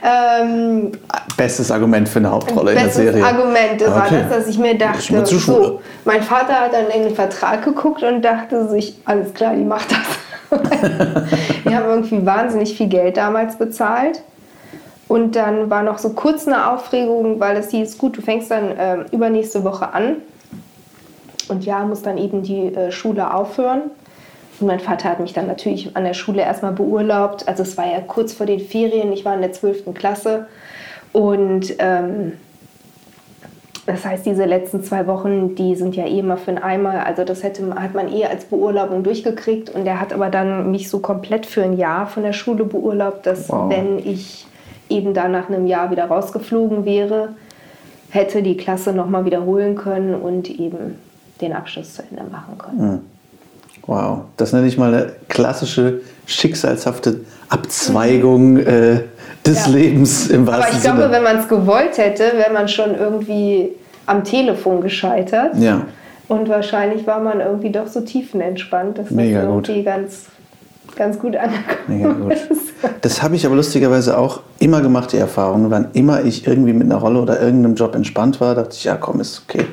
[0.05, 0.93] ähm,
[1.37, 3.25] Bestes Argument für eine Hauptrolle in der Bestes Serie.
[3.25, 4.25] Argument war Okay.
[4.29, 8.03] das, dass ich mir dachte, ich so, mein Vater hat dann in den Vertrag geguckt
[8.03, 10.61] und dachte sich, alles klar, die macht das.
[11.65, 14.23] Wir haben irgendwie wahnsinnig viel Geld damals bezahlt.
[15.09, 18.73] Und dann war noch so kurz eine Aufregung, weil es hieß, gut, du fängst dann
[18.79, 20.17] ähm, übernächste Woche an.
[21.49, 23.83] Und ja, muss dann eben die äh, Schule aufhören.
[24.61, 27.49] Und mein Vater hat mich dann natürlich an der Schule erstmal beurlaubt.
[27.49, 29.95] Also es war ja kurz vor den Ferien, ich war in der 12.
[29.95, 30.47] Klasse.
[31.13, 32.33] Und ähm,
[33.87, 37.05] das heißt, diese letzten zwei Wochen, die sind ja eh immer für einen Eimer.
[37.05, 39.71] Also das hätte, hat man eh als Beurlaubung durchgekriegt.
[39.71, 43.27] Und er hat aber dann mich so komplett für ein Jahr von der Schule beurlaubt,
[43.27, 43.71] dass Wow.
[43.71, 44.47] wenn ich
[44.89, 47.31] eben da nach einem Jahr wieder rausgeflogen wäre,
[48.11, 50.99] hätte die Klasse nochmal wiederholen können und eben
[51.41, 53.12] den Abschluss zu Ende machen können.
[53.87, 59.01] Wow, das nenne ich mal eine klassische schicksalshafte Abzweigung äh,
[59.45, 59.73] des Ja.
[59.73, 61.13] Lebens im Aber wahrsten ich glaube, Sinne.
[61.13, 63.71] wenn man es gewollt hätte, wäre man schon irgendwie
[64.07, 65.57] am Telefon gescheitert.
[65.59, 65.83] ja,
[66.29, 69.69] Und wahrscheinlich war man irgendwie doch so tiefenentspannt, dass Mega das gut.
[69.69, 70.27] irgendwie ganz,
[70.97, 72.33] ganz gut angekommen Mega gut.
[72.33, 72.73] ist.
[73.01, 75.71] Das habe ich aber lustigerweise auch immer gemacht, die Erfahrung.
[75.71, 78.97] Wann immer ich irgendwie mit einer Rolle oder irgendeinem Job entspannt war, dachte ich, ja
[78.97, 79.67] komm, ist okay.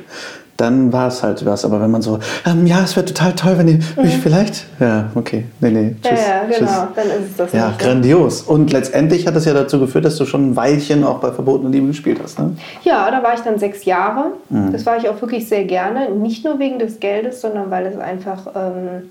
[0.60, 1.64] Dann war es halt was.
[1.64, 4.66] Aber wenn man so, ähm, ja, es wäre total toll, wenn ihr mich vielleicht.
[4.78, 5.46] Ja, okay.
[5.60, 5.82] Nee, nee.
[5.82, 5.96] Mhm.
[6.04, 6.20] Ja, Tschüss.
[6.28, 6.88] ja, genau, Tschüss.
[6.96, 7.78] dann ist es das Ja, nicht.
[7.80, 8.42] grandios.
[8.42, 11.70] Und letztendlich hat es ja dazu geführt, dass du schon ein Weilchen auch bei Verbotene
[11.70, 12.38] Liebe gespielt hast.
[12.38, 12.56] Ne?
[12.82, 14.32] Ja, da war ich dann sechs Jahre.
[14.50, 14.72] Mhm.
[14.72, 16.10] Das war ich auch wirklich sehr gerne.
[16.10, 19.10] Nicht nur wegen des Geldes, sondern weil es einfach ähm,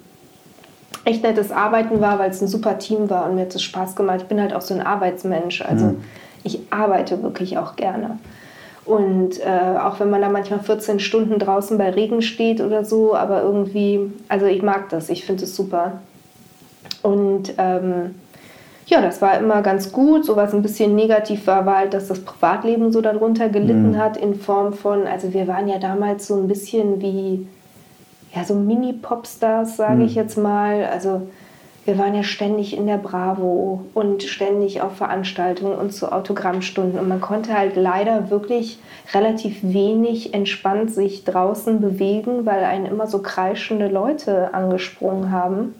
[1.05, 3.95] echt nettes Arbeiten war, weil es ein super Team war und mir hat es Spaß
[3.95, 4.17] gemacht.
[4.21, 5.61] Ich bin halt auch so ein Arbeitsmensch.
[5.61, 5.97] Also Mhm.
[6.43, 8.19] ich arbeite wirklich auch gerne.
[8.89, 13.15] Und äh, auch wenn man da manchmal 14 Stunden draußen bei Regen steht oder so,
[13.15, 15.99] aber irgendwie, also ich mag das, ich finde es super.
[17.03, 18.15] Und ähm,
[18.87, 20.25] ja, das war immer ganz gut.
[20.25, 24.17] So was ein bisschen negativ war, war halt, dass das Privatleben so darunter gelitten hat
[24.17, 27.47] in Form von, also wir waren ja damals so ein bisschen wie,
[28.33, 30.85] ja, so Mini-Popstars, sage ich jetzt mal.
[30.91, 31.27] Also
[31.89, 36.99] wir waren ja ständig in der Bravo und ständig auf Veranstaltungen und zu Autogrammstunden.
[36.99, 38.77] Und man konnte halt leider wirklich
[39.11, 45.73] relativ wenig entspannt sich draußen bewegen, weil einen immer so kreischende Leute angesprungen haben.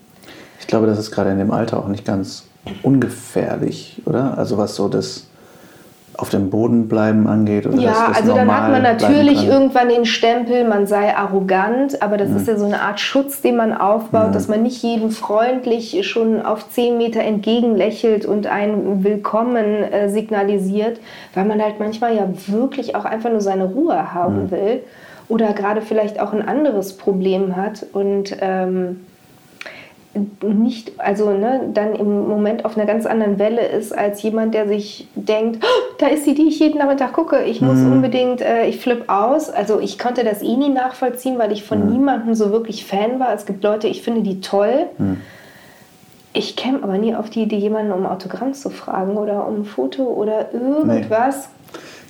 [0.60, 2.48] Ich glaube, das ist gerade in dem Alter auch nicht ganz
[2.82, 4.36] ungefährlich, oder?
[4.36, 5.28] Also was so das
[6.18, 7.66] auf dem Boden bleiben angeht.
[7.66, 12.18] Oder Ja, das also dann hat man natürlich irgendwann den Stempel, man sei arrogant, aber
[12.18, 16.08] das ist ja so eine Art Schutz, den man aufbaut, dass man nicht jedem freundlich
[16.08, 21.00] schon auf 10 Meter entgegenlächelt und ein Willkommen äh, signalisiert,
[21.34, 24.82] weil man halt manchmal ja wirklich auch einfach nur seine Ruhe haben will
[25.30, 29.06] oder gerade vielleicht auch ein anderes Problem hat und ähm,
[30.42, 34.68] nicht, also ne, dann im Moment auf einer ganz anderen Welle ist als jemand, der
[34.68, 38.66] sich denkt, "Oh, da ist sie, die ich jeden Nachmittag gucke, ich muss unbedingt, äh,
[38.66, 39.50] ich flippe aus.
[39.50, 43.34] Also ich konnte das eh nie nachvollziehen, weil ich von niemandem so wirklich Fan war.
[43.34, 44.88] Es gibt Leute, ich finde die toll.
[46.34, 49.66] Ich käme aber nie auf die Idee, jemanden um Autogramm zu fragen oder um ein
[49.66, 51.50] Foto oder irgendwas.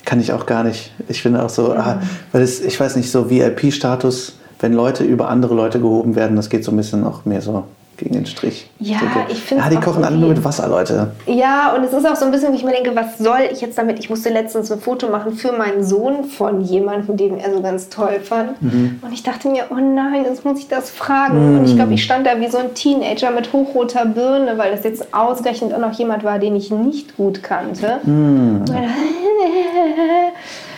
[0.05, 0.91] Kann ich auch gar nicht.
[1.07, 5.29] Ich finde auch so, ah, weil es, ich weiß nicht, so VIP-Status, wenn Leute über
[5.29, 7.63] andere Leute gehoben werden, das geht so ein bisschen auch mehr so
[7.99, 8.69] gegen den Strich.
[8.79, 8.97] Ja,
[9.29, 11.11] ich find's Ja, die kochen alle nur mit Wasser, Leute.
[11.27, 13.61] Ja, und es ist auch so ein bisschen, wo ich mir denke, was soll ich
[13.61, 13.99] jetzt damit?
[13.99, 17.89] Ich musste letztens ein Foto machen für meinen Sohn von jemandem, den er so ganz
[17.89, 18.61] toll fand.
[18.61, 18.99] Mhm.
[19.01, 21.59] Und ich dachte mir, oh nein, jetzt muss ich das fragen.
[21.59, 24.83] Und ich glaube, ich stand da wie so ein Teenager mit hochroter Birne, weil das
[24.83, 27.99] jetzt ausgerechnet auch noch jemand war, den ich nicht gut kannte.
[28.03, 28.61] Mhm.
[28.61, 28.71] Und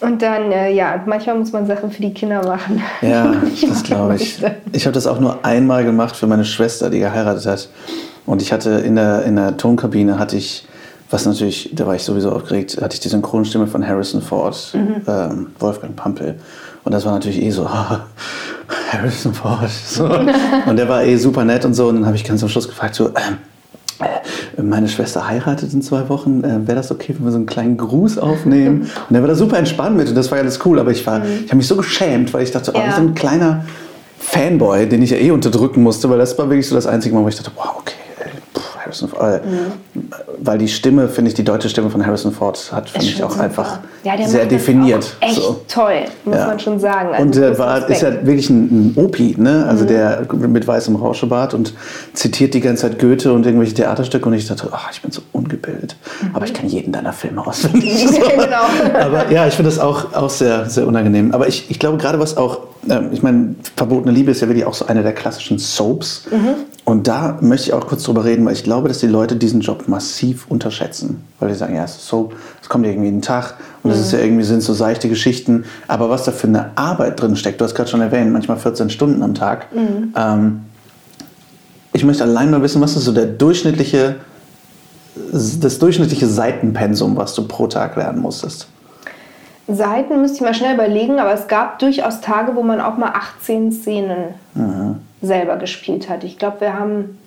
[0.00, 2.82] dann, äh, ja, manchmal muss man Sachen für die Kinder machen.
[3.02, 3.34] Ja,
[3.68, 4.42] das glaube ich.
[4.72, 7.68] Ich habe das auch nur einmal gemacht für meine Schwester, die geheiratet hat.
[8.26, 10.66] Und ich hatte in der, in der Tonkabine hatte ich,
[11.10, 15.02] was natürlich, da war ich sowieso aufgeregt, hatte ich die Synchronstimme von Harrison Ford, Mhm.
[15.06, 16.36] ähm, Wolfgang Pampel.
[16.84, 17.68] Und das war natürlich eh so,
[18.92, 19.68] Harrison Ford.
[19.68, 20.04] So.
[20.66, 21.88] Und der war eh super nett und so.
[21.88, 23.49] Und dann habe ich ganz am Schluss gefragt, so, ähm, äh,
[24.62, 26.42] meine Schwester heiratet in zwei Wochen.
[26.44, 28.82] Äh, Wäre das okay, wenn wir so einen kleinen Gruß aufnehmen?
[29.08, 30.78] Und der war da super entspannt mit und das war ja alles cool.
[30.78, 31.24] Aber ich, war, mhm.
[31.44, 32.92] ich habe mich so geschämt, weil ich dachte, oh, ja.
[32.92, 33.64] so ein kleiner
[34.18, 37.24] Fanboy, den ich ja eh unterdrücken musste, weil das war wirklich so das einzige Mal,
[37.24, 37.94] wo ich dachte, wow, okay,
[38.90, 39.44] Harrison Ford.
[39.44, 40.08] Mhm.
[40.38, 43.30] Weil die Stimme, finde ich, die deutsche Stimme von Harrison Ford hat, finde ich, auch
[43.30, 43.44] super.
[43.44, 45.16] einfach ja, sehr definiert.
[45.20, 45.60] echt so.
[45.68, 46.46] toll, muss ja.
[46.46, 47.10] man schon sagen.
[47.10, 49.66] Also und der war, ist ja wirklich ein, ein Opi, ne?
[49.68, 49.88] also mhm.
[49.88, 51.74] der mit weißem Rauschebart und
[52.14, 55.22] zitiert die ganze Zeit Goethe und irgendwelche Theaterstücke und ich dachte, ach, ich bin so
[55.32, 56.30] ungebildet, mhm.
[56.34, 58.06] aber ich kann jeden deiner Filme auswendig.
[58.10, 58.64] genau.
[59.00, 61.32] aber ja, ich finde das auch, auch sehr, sehr unangenehm.
[61.32, 64.64] Aber ich, ich glaube gerade, was auch, äh, ich meine, Verbotene Liebe ist ja wirklich
[64.64, 66.24] auch so eine der klassischen Soaps.
[66.30, 66.54] Mhm.
[66.84, 69.60] Und da möchte ich auch kurz drüber reden, weil ich glaube, dass die Leute diesen
[69.60, 71.22] Job massiv unterschätzen.
[71.38, 74.02] Weil die sagen, ja, es ist so, es kommt irgendwie jeden Tag und es mhm.
[74.02, 75.64] ist ja irgendwie sind so seichte Geschichten.
[75.88, 78.90] Aber was da für eine Arbeit drin steckt, du hast gerade schon erwähnt, manchmal 14
[78.90, 79.74] Stunden am Tag.
[79.74, 80.14] Mhm.
[80.16, 80.60] Ähm,
[81.92, 84.16] ich möchte allein mal wissen, was ist so der durchschnittliche,
[85.32, 88.68] das durchschnittliche Seitenpensum, was du pro Tag lernen musstest?
[89.74, 93.12] Seiten müsste ich mal schnell überlegen, aber es gab durchaus Tage, wo man auch mal
[93.14, 96.24] 18 Szenen mhm selber gespielt hat.
[96.24, 97.18] Ich glaube, wir haben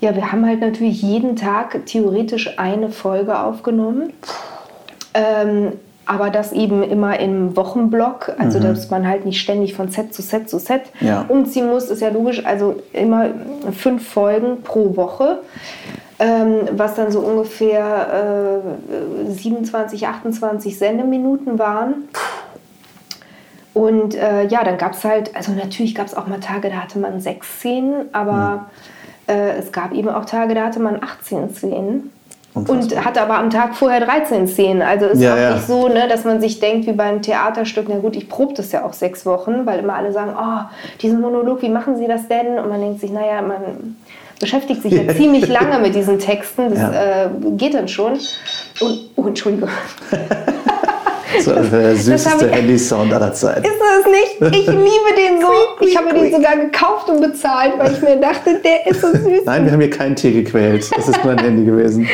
[0.00, 4.12] ja, wir haben halt natürlich jeden Tag theoretisch eine Folge aufgenommen.
[5.12, 5.72] Ähm,
[6.06, 8.62] aber das eben immer im Wochenblock, also mhm.
[8.62, 11.24] dass man halt nicht ständig von Set zu Set zu Set ja.
[11.26, 12.46] umziehen muss, ist ja logisch.
[12.46, 13.30] Also immer
[13.76, 15.40] fünf Folgen pro Woche,
[16.18, 18.62] ähm, was dann so ungefähr
[19.26, 22.08] äh, 27, 28 Sendeminuten waren.
[23.74, 26.76] Und äh, ja, dann gab es halt, also natürlich gab es auch mal Tage, da
[26.76, 28.66] hatte man sechs Szenen, aber
[29.28, 29.34] mhm.
[29.34, 32.10] äh, es gab eben auch Tage, da hatte man 18 Szenen.
[32.54, 34.82] Und hatte aber am Tag vorher 13 Szenen.
[34.82, 35.54] Also ist ja, auch ja.
[35.54, 38.72] nicht so, ne, dass man sich denkt, wie beim Theaterstück, na gut, ich probe das
[38.72, 40.64] ja auch sechs Wochen, weil immer alle sagen, oh,
[41.00, 42.58] diesen Monolog, wie machen Sie das denn?
[42.58, 43.96] Und man denkt sich, naja, man
[44.38, 47.24] beschäftigt sich ja ziemlich lange mit diesen Texten, das ja.
[47.24, 48.18] äh, geht dann schon.
[48.80, 49.70] Und, oh, Entschuldigung.
[51.40, 53.64] So der süßeste Handy-Sound aller Zeiten.
[53.64, 54.28] Ist das nicht?
[54.58, 54.78] Ich liebe
[55.16, 55.84] den so.
[55.86, 59.44] Ich habe den sogar gekauft und bezahlt, weil ich mir dachte, der ist so süß.
[59.44, 60.88] Nein, wir haben hier kein Tier gequält.
[60.96, 62.08] Das ist mein Handy gewesen.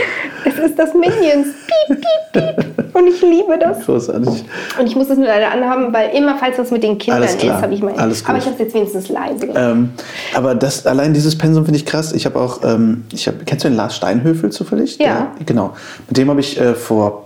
[0.44, 1.48] Es ist das Minions.
[1.88, 2.94] Piep, piep, piep.
[2.94, 3.84] Und ich liebe das.
[3.84, 4.44] Großartig.
[4.78, 7.42] Und ich muss es nur leider anhaben, weil immer, falls das mit den Kindern ist,
[7.44, 7.98] habe ich mein.
[7.98, 8.30] Alles gut.
[8.30, 9.90] Aber ich habe es jetzt wenigstens leise ähm,
[10.34, 12.12] aber das, allein dieses Pensum finde ich krass.
[12.12, 14.98] Ich habe auch, ähm, ich hab, kennst du den Lars Steinhöfel zufällig?
[14.98, 15.32] Ja.
[15.38, 15.74] Der, genau.
[16.08, 17.22] Mit dem habe ich äh, vor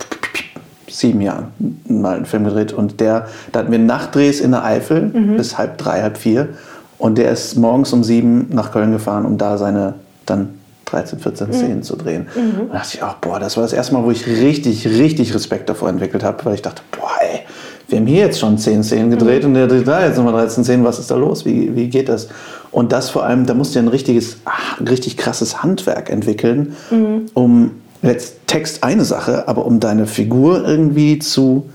[0.99, 1.47] sieben Jahren
[1.87, 5.37] mal einen Film gedreht und der, da hatten wir Nachtdrehs in der Eifel mhm.
[5.37, 6.49] bis halb drei, halb vier
[6.97, 10.49] und der ist morgens um sieben nach Köln gefahren, um da seine dann
[10.85, 11.53] 13, 14 mhm.
[11.53, 12.27] Szenen zu drehen.
[12.35, 12.61] Mhm.
[12.61, 15.33] Und da dachte ich auch, boah, das war das erste Mal, wo ich richtig, richtig
[15.33, 17.41] Respekt davor entwickelt habe, weil ich dachte, boah, ey,
[17.87, 19.49] wir haben hier jetzt schon 10 Szenen gedreht mhm.
[19.49, 21.45] und der dreht da jetzt nochmal 13 Szenen, was ist da los?
[21.45, 22.27] Wie, wie geht das?
[22.71, 26.75] Und das vor allem, da musst du ja ein richtiges, ach, richtig krasses Handwerk entwickeln,
[26.91, 27.25] mhm.
[27.33, 31.69] um jetzt Text eine Sache, aber um deine Figur irgendwie zu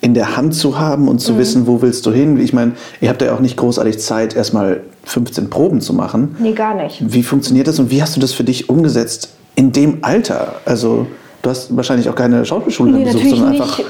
[0.00, 1.38] in der Hand zu haben und zu mhm.
[1.38, 2.38] wissen, wo willst du hin.
[2.38, 6.36] Ich meine, ihr habt ja auch nicht großartig Zeit, erstmal 15 Proben zu machen.
[6.38, 7.00] Nee, gar nicht.
[7.00, 10.56] Wie funktioniert das und wie hast du das für dich umgesetzt in dem Alter?
[10.64, 11.06] Also
[11.46, 13.62] Du hast wahrscheinlich auch keine Schauspielschule nee, besucht, sondern nicht.
[13.62, 13.84] einfach.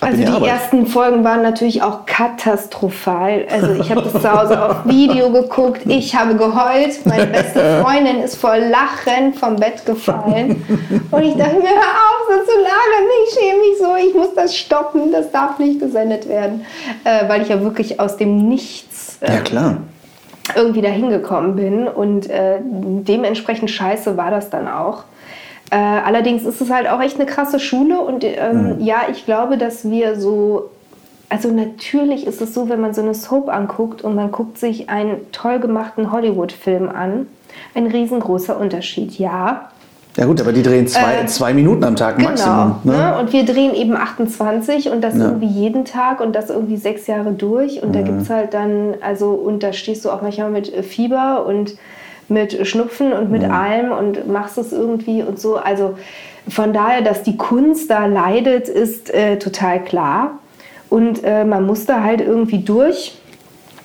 [0.00, 3.46] Also die, die ersten Folgen waren natürlich auch katastrophal.
[3.50, 8.20] Also ich habe das zu Hause auf Video geguckt, ich habe geheult, meine beste Freundin
[8.22, 10.62] ist vor Lachen vom Bett gefallen.
[11.10, 14.34] Und ich dachte mir, hör auf, so zu lachen, ich schäme mich so, ich muss
[14.34, 16.66] das stoppen, das darf nicht gesendet werden.
[17.04, 19.16] Äh, weil ich ja wirklich aus dem Nichts.
[19.22, 19.78] Äh, ja, klar
[20.56, 25.04] irgendwie dahin gekommen bin und äh, dementsprechend scheiße war das dann auch.
[25.70, 28.80] Äh, allerdings ist es halt auch echt eine krasse Schule und ähm, mhm.
[28.80, 30.70] ja, ich glaube, dass wir so,
[31.28, 34.88] also natürlich ist es so, wenn man so eine Soap anguckt und man guckt sich
[34.88, 37.26] einen toll gemachten Hollywood-Film an,
[37.74, 39.68] ein riesengroßer Unterschied, ja.
[40.16, 42.80] Ja gut, aber die drehen zwei, äh, zwei Minuten am Tag genau, Maximum.
[42.82, 42.92] Ne?
[42.92, 43.18] Ne?
[43.20, 45.26] Und wir drehen eben 28 und das ja.
[45.26, 47.82] irgendwie jeden Tag und das irgendwie sechs Jahre durch.
[47.82, 47.92] Und mhm.
[47.92, 51.74] da gibt es halt dann, also und da stehst du auch manchmal mit Fieber und
[52.28, 53.50] mit Schnupfen und mit ja.
[53.50, 55.56] allem und machst es irgendwie und so.
[55.56, 55.96] Also
[56.48, 60.38] von daher, dass die Kunst da leidet, ist äh, total klar.
[60.90, 63.18] Und äh, man muss da halt irgendwie durch.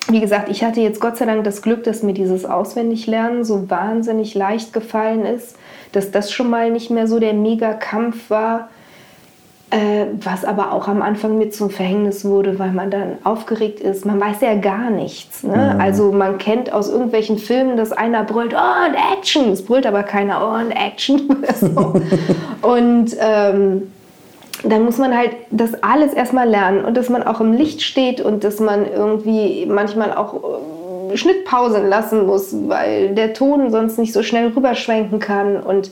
[0.08, 3.70] Wie gesagt, ich hatte jetzt Gott sei Dank das Glück, dass mir dieses Auswendiglernen so
[3.70, 5.56] wahnsinnig leicht gefallen ist,
[5.92, 8.68] dass das schon mal nicht mehr so der Mega-Kampf war.
[9.74, 14.06] Äh, was aber auch am Anfang mit zum Verhängnis wurde, weil man dann aufgeregt ist.
[14.06, 15.42] Man weiß ja gar nichts.
[15.42, 15.72] Ne?
[15.74, 15.80] Mhm.
[15.80, 19.50] Also man kennt aus irgendwelchen Filmen, dass einer brüllt, oh und Action.
[19.50, 21.44] Es brüllt aber keiner, oh und Action.
[21.60, 21.94] so.
[22.62, 23.90] und ähm,
[24.62, 28.20] dann muss man halt das alles erstmal lernen und dass man auch im Licht steht
[28.20, 30.34] und dass man irgendwie manchmal auch
[31.10, 35.56] äh, Schnittpausen lassen muss, weil der Ton sonst nicht so schnell rüberschwenken kann.
[35.56, 35.90] Und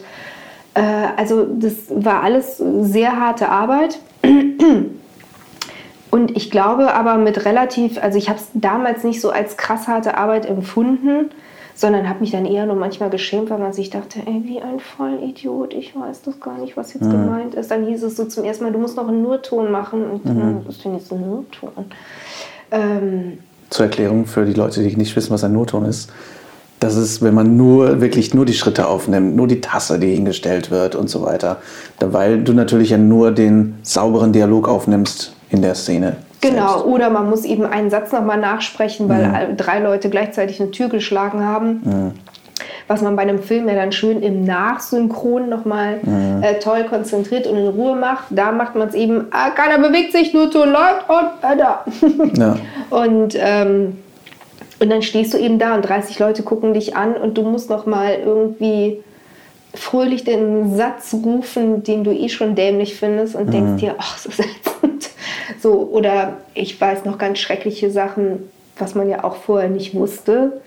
[0.75, 0.81] äh,
[1.17, 3.99] also das war alles sehr harte Arbeit.
[6.11, 9.89] Und ich glaube aber mit relativ, also ich habe es damals nicht so als krass
[9.89, 11.31] harte Arbeit empfunden,
[11.75, 14.79] sondern habe mich dann eher nur manchmal geschämt, weil man sich dachte, ey, wie ein
[14.79, 17.13] Vollidiot, ich weiß doch gar nicht, was jetzt mhm.
[17.13, 17.71] gemeint ist.
[17.71, 20.05] Dann hieß es so zum ersten Mal, du musst noch einen Nurton machen.
[20.05, 20.61] Und mhm.
[20.67, 21.87] was ist denn jetzt ein Nurton?
[22.71, 23.39] Ähm,
[23.71, 26.13] Zur Erklärung für die Leute, die nicht wissen, was ein Nurton ist.
[26.83, 30.73] Das ist, wenn man nur wirklich nur die Schritte aufnimmt, nur die Tasse, die hingestellt
[30.73, 31.59] wird und so weiter.
[32.01, 36.17] Weil du natürlich ja nur den sauberen Dialog aufnimmst in der Szene.
[36.41, 36.87] Genau, selbst.
[36.87, 39.57] oder man muss eben einen Satz nochmal nachsprechen, weil mhm.
[39.57, 41.83] drei Leute gleichzeitig eine Tür geschlagen haben.
[41.85, 42.13] Mhm.
[42.89, 46.43] Was man bei einem Film ja dann schön im Nachsynchron nochmal mhm.
[46.43, 48.25] äh, toll konzentriert und in Ruhe macht.
[48.31, 51.85] Da macht man es eben, ah, keiner bewegt sich, nur Ton läuft und äh, da.
[52.35, 52.57] Ja.
[52.91, 53.99] und, ähm,
[54.83, 57.71] und dann stehst du eben da und 30 Leute gucken dich an und du musst
[57.71, 58.99] nochmal irgendwie
[59.75, 63.77] fröhlich den Satz rufen, den du eh schon dämlich findest und denkst mhm.
[63.77, 65.11] dir, ach, so ätzend.
[65.61, 70.61] So, oder ich weiß noch ganz schreckliche Sachen, was man ja auch vorher nicht wusste.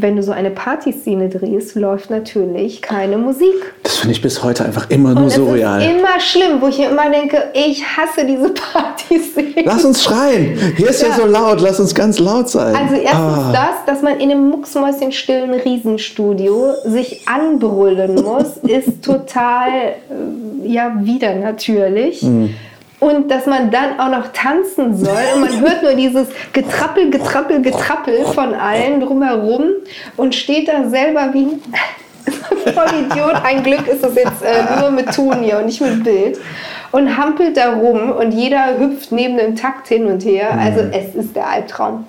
[0.00, 3.74] Wenn du so eine Partyszene drehst, läuft natürlich keine Musik.
[3.82, 5.82] Das finde ich bis heute einfach immer nur so real.
[5.82, 9.64] Immer schlimm, wo ich mir immer denke, ich hasse diese Partyszene.
[9.64, 10.56] Lass uns schreien.
[10.76, 11.08] Hier ist ja.
[11.08, 12.76] ja, so laut, lass uns ganz laut sein.
[12.76, 13.52] Also erstens ah.
[13.52, 21.34] das, dass man in einem mucksmäuschenstillen Riesenstudio sich anbrüllen muss, ist total äh, ja wieder
[21.34, 22.22] natürlich.
[22.22, 22.54] Mhm
[23.00, 27.62] und dass man dann auch noch tanzen soll und man hört nur dieses Getrappel, Getrappel,
[27.62, 29.64] Getrappel von allen drumherum
[30.16, 31.62] und steht da selber wie ein
[32.74, 33.44] Vollidiot.
[33.44, 36.38] Ein Glück ist das jetzt äh, nur mit Ton hier und nicht mit Bild.
[36.90, 40.58] Und hampelt da rum und jeder hüpft neben dem Takt hin und her.
[40.58, 40.92] Also mhm.
[40.92, 42.06] es ist der Albtraum.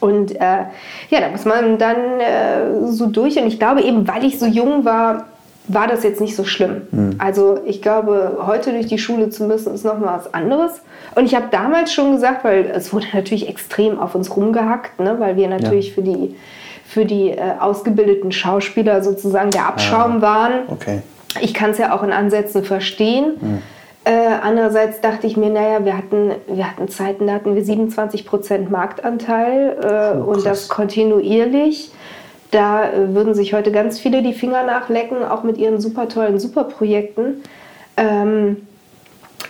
[0.00, 0.64] Und äh,
[1.10, 3.38] ja, da muss man dann äh, so durch.
[3.38, 5.26] Und ich glaube eben, weil ich so jung war,
[5.68, 6.82] war das jetzt nicht so schlimm.
[6.90, 7.14] Mhm.
[7.18, 10.80] Also ich glaube, heute durch die Schule zu müssen, ist noch mal was anderes.
[11.14, 15.16] Und ich habe damals schon gesagt, weil es wurde natürlich extrem auf uns rumgehackt, ne,
[15.18, 15.94] weil wir natürlich ja.
[15.94, 16.36] für die,
[16.86, 20.52] für die äh, ausgebildeten Schauspieler sozusagen der Abschaum ah, waren.
[20.68, 21.02] Okay.
[21.40, 23.36] Ich kann es ja auch in Ansätzen verstehen.
[23.40, 23.62] Mhm.
[24.04, 24.10] Äh,
[24.42, 28.70] andererseits dachte ich mir, naja, wir hatten, wir hatten Zeiten, da hatten wir 27 Prozent
[28.70, 31.92] Marktanteil äh, oh, und das kontinuierlich.
[32.50, 36.38] Da äh, würden sich heute ganz viele die Finger nachlecken, auch mit ihren super tollen
[36.38, 37.42] Superprojekten.
[37.96, 38.67] Ähm,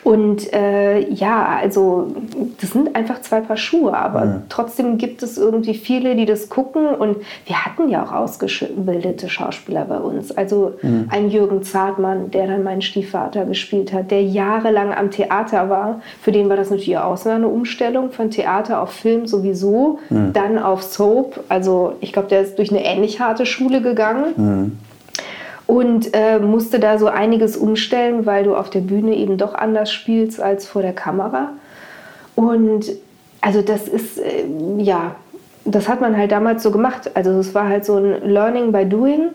[0.04, 2.14] und äh, ja, also
[2.60, 4.42] das sind einfach zwei Paar Schuhe, aber mhm.
[4.48, 6.86] trotzdem gibt es irgendwie viele, die das gucken.
[6.86, 10.32] Und wir hatten ja auch ausgebildete Schauspieler bei uns.
[10.32, 11.08] Also mhm.
[11.10, 16.00] ein Jürgen Zartmann, der dann meinen Stiefvater gespielt hat, der jahrelang am Theater war.
[16.22, 20.32] Für den war das natürlich auch so eine Umstellung von Theater auf Film sowieso, mhm.
[20.32, 21.44] dann auf Soap.
[21.48, 24.24] Also ich glaube, der ist durch eine ähnlich harte Schule gegangen.
[24.36, 24.78] Mhm
[25.68, 29.92] und äh, musste da so einiges umstellen, weil du auf der Bühne eben doch anders
[29.92, 31.50] spielst als vor der Kamera.
[32.34, 32.86] Und
[33.42, 34.46] also das ist, äh,
[34.78, 35.14] ja,
[35.66, 37.10] das hat man halt damals so gemacht.
[37.12, 39.28] Also es war halt so ein Learning by Doing.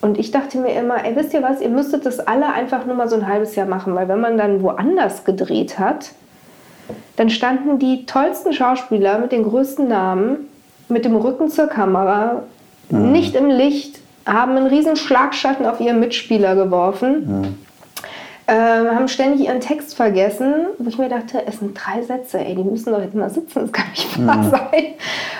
[0.00, 2.94] Und ich dachte mir immer, ey, wisst ihr was, ihr müsstet das alle einfach nur
[2.94, 6.12] mal so ein halbes Jahr machen, weil wenn man dann woanders gedreht hat,
[7.16, 10.48] dann standen die tollsten Schauspieler mit den größten Namen
[10.88, 12.42] mit dem Rücken zur Kamera,
[12.88, 13.12] mhm.
[13.12, 17.40] nicht im Licht, haben einen riesen Schlagschatten auf ihren Mitspieler geworfen.
[17.40, 17.58] Mhm.
[18.46, 22.54] Ähm, haben ständig ihren Text vergessen, wo ich mir dachte, es sind drei Sätze, ey,
[22.54, 24.50] die müssen doch jetzt mal sitzen, das kann nicht wahr mhm.
[24.50, 24.84] sein.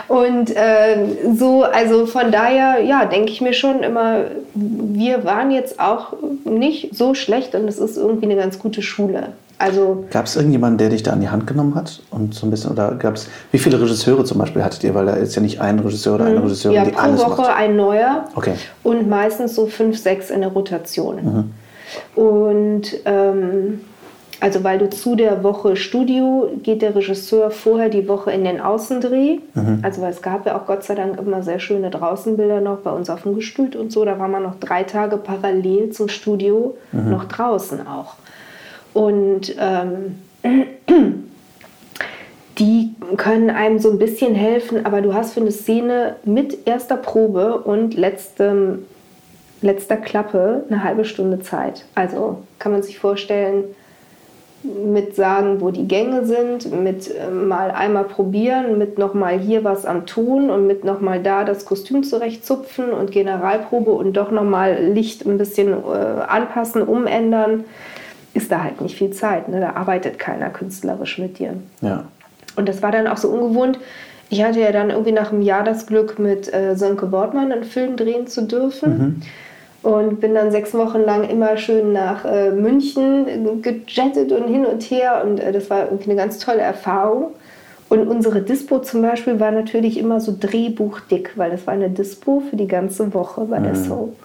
[0.09, 4.23] Und äh, so, also von daher, ja, denke ich mir schon immer,
[4.55, 9.35] wir waren jetzt auch nicht so schlecht und es ist irgendwie eine ganz gute Schule.
[9.58, 12.50] Also gab es irgendjemanden, der dich da an die Hand genommen hat und so ein
[12.50, 15.42] bisschen oder gab es wie viele Regisseure zum Beispiel hattet ihr, weil da ist ja
[15.42, 16.44] nicht ein Regisseur oder eine mhm.
[16.44, 17.56] Regisseurin, ja, die pro alles Woche macht.
[17.56, 18.54] ein neuer okay.
[18.82, 21.16] und meistens so fünf, sechs in der Rotation.
[21.16, 22.20] Mhm.
[22.20, 23.80] Und ähm,
[24.40, 28.60] also weil du zu der Woche Studio geht der Regisseur vorher die Woche in den
[28.60, 29.38] Außendreh.
[29.54, 29.78] Mhm.
[29.82, 32.90] Also weil es gab ja auch Gott sei Dank immer sehr schöne Draußenbilder noch bei
[32.90, 34.05] uns auf dem Gestüt und so.
[34.05, 37.11] Da war man noch drei Tage parallel zum Studio mhm.
[37.11, 38.16] noch draußen auch.
[38.95, 40.22] Und ähm,
[42.59, 46.97] die können einem so ein bisschen helfen, aber du hast für eine Szene mit erster
[46.97, 48.86] Probe und letztem,
[49.61, 51.84] letzter Klappe eine halbe Stunde Zeit.
[51.95, 53.64] Also kann man sich vorstellen,
[54.64, 59.84] mit sagen, wo die Gänge sind, mit äh, mal einmal probieren, mit nochmal hier was
[59.84, 65.26] am Tun und mit nochmal da das Kostüm zurechtzupfen und Generalprobe und doch nochmal Licht
[65.26, 67.64] ein bisschen äh, anpassen, umändern
[68.35, 69.49] ist da halt nicht viel Zeit.
[69.49, 69.61] Ne?
[69.61, 71.55] Da arbeitet keiner künstlerisch mit dir.
[71.80, 72.05] Ja.
[72.57, 73.78] Und das war dann auch so ungewohnt.
[74.28, 77.64] Ich hatte ja dann irgendwie nach einem Jahr das Glück, mit äh, Sönke Wortmann einen
[77.64, 78.99] Film drehen zu dürfen.
[78.99, 79.22] Mhm.
[79.89, 84.82] Und bin dann sechs Wochen lang immer schön nach äh, München gejettet und hin und
[84.82, 85.22] her.
[85.24, 87.35] Und äh, das war irgendwie eine ganz tolle Erfahrung.
[87.91, 92.43] Und unsere Dispo zum Beispiel war natürlich immer so drehbuchdick, weil das war eine Dispo
[92.49, 94.16] für die ganze Woche bei der Soap.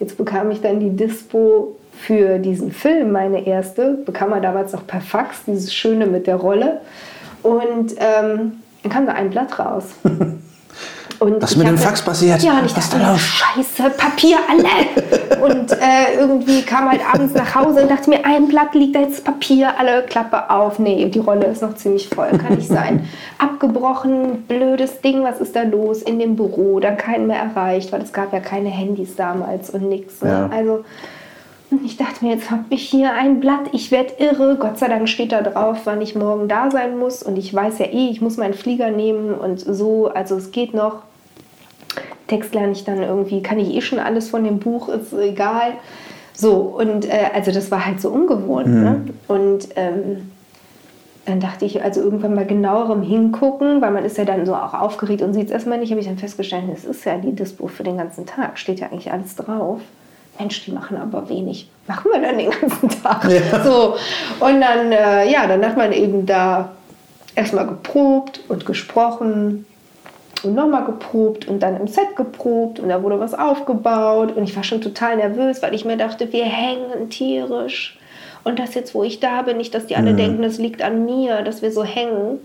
[0.00, 4.86] Jetzt bekam ich dann die Dispo für diesen Film, meine erste, bekam er damals noch
[4.86, 6.80] per Fax, dieses Schöne mit der Rolle.
[7.42, 9.84] Und ähm, dann kam da ein Blatt raus.
[11.18, 12.42] Und Was mit dem Fax passiert?
[12.42, 13.20] Ja, und ich dachte, los?
[13.20, 15.42] scheiße, Papier alle.
[15.42, 19.00] und äh, irgendwie kam halt abends nach Hause und dachte mir, ein Blatt liegt da
[19.00, 20.78] jetzt Papier, alle Klappe auf.
[20.78, 23.08] Nee, die Rolle ist noch ziemlich voll, kann nicht sein.
[23.38, 26.80] Abgebrochen, blödes Ding, was ist da los in dem Büro?
[26.80, 30.20] Dann keinen mehr erreicht, weil es gab ja keine Handys damals und nichts.
[30.20, 30.28] Ne?
[30.28, 30.50] Ja.
[30.54, 30.84] Also
[31.84, 34.56] ich dachte mir, jetzt habe ich hier ein Blatt, ich werde irre.
[34.58, 37.22] Gott sei Dank steht da drauf, wann ich morgen da sein muss.
[37.22, 40.08] Und ich weiß ja eh, ich muss meinen Flieger nehmen und so.
[40.08, 41.02] Also es geht noch.
[42.28, 45.72] Text lerne ich dann irgendwie, kann ich eh schon alles von dem Buch, ist egal.
[46.34, 48.66] So, und äh, also das war halt so ungewohnt.
[48.66, 49.00] Ne?
[49.28, 50.30] Und ähm,
[51.24, 54.74] dann dachte ich, also irgendwann mal genauerem hingucken, weil man ist ja dann so auch
[54.74, 57.66] aufgeregt und sieht es erstmal nicht, habe ich dann festgestellt, es ist ja die Dispo
[57.66, 59.80] für den ganzen Tag, steht ja eigentlich alles drauf.
[60.38, 61.68] Mensch, die machen aber wenig.
[61.86, 63.28] Machen wir dann den ganzen Tag.
[63.30, 63.62] Ja.
[63.64, 63.96] So.
[64.40, 66.72] Und dann, äh, ja, dann hat man eben da
[67.34, 69.66] erstmal geprobt und gesprochen
[70.42, 74.56] und nochmal geprobt und dann im Set geprobt und da wurde was aufgebaut und ich
[74.56, 77.98] war schon total nervös, weil ich mir dachte, wir hängen tierisch.
[78.44, 81.04] Und das jetzt, wo ich da bin, nicht, dass die alle denken, das liegt an
[81.04, 82.38] mir, dass wir so hängen.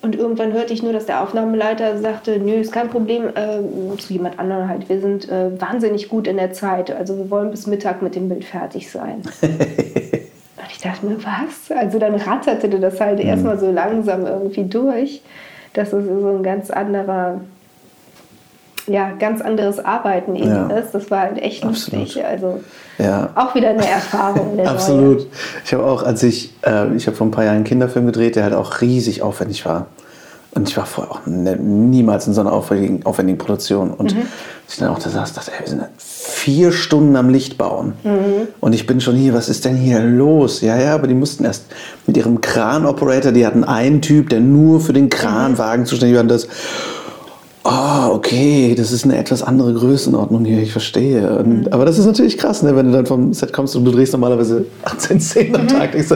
[0.00, 4.12] Und irgendwann hörte ich nur, dass der Aufnahmeleiter sagte, nö, ist kein Problem, äh, zu
[4.12, 4.88] jemand anderem halt.
[4.88, 6.90] Wir sind äh, wahnsinnig gut in der Zeit.
[6.90, 9.22] Also wir wollen bis Mittag mit dem Bild fertig sein.
[9.42, 11.76] Und ich dachte mir, was?
[11.76, 15.20] Also dann ratterte das halt erstmal so langsam irgendwie durch.
[15.72, 17.40] dass es so ein ganz anderer,
[18.88, 20.66] ja, ganz anderes Arbeiten eben Ja.
[20.68, 20.92] ist.
[20.92, 22.00] Das war halt echt Absolut.
[22.06, 22.24] lustig.
[22.24, 22.60] Also
[22.98, 23.30] Ja.
[23.34, 24.58] auch wieder eine Erfahrung.
[24.66, 25.26] Absolut.
[25.64, 28.36] Ich habe auch, als ich, äh, ich habe vor ein paar Jahren einen Kinderfilm gedreht,
[28.36, 29.86] der halt auch riesig aufwendig war.
[30.54, 33.90] Und ich war vorher auch ne, niemals in so einer aufwendigen, aufwendigen Produktion.
[33.92, 34.22] Und Mhm.
[34.68, 37.92] ich dann auch da saß, dachte, ey, wir sind vier Stunden am Licht bauen.
[38.02, 38.48] Mhm.
[38.58, 40.60] Und ich bin schon hier, was ist denn hier los?
[40.62, 41.66] Ja, ja, aber die mussten erst
[42.06, 46.22] mit ihrem Kran-Operator, die hatten einen Typ, der nur für den Kranwagen zuständig war.
[46.22, 46.48] Und das,
[47.70, 51.38] Ah, okay, das ist eine etwas andere Größenordnung hier, ich verstehe.
[51.38, 51.68] Und, Mhm.
[51.70, 54.12] Aber das ist natürlich krass, ne, wenn du dann vom Set kommst und du drehst
[54.14, 55.68] normalerweise 18 Szenen am Mhm.
[55.68, 55.92] Tag.
[55.92, 56.14] Denkst du,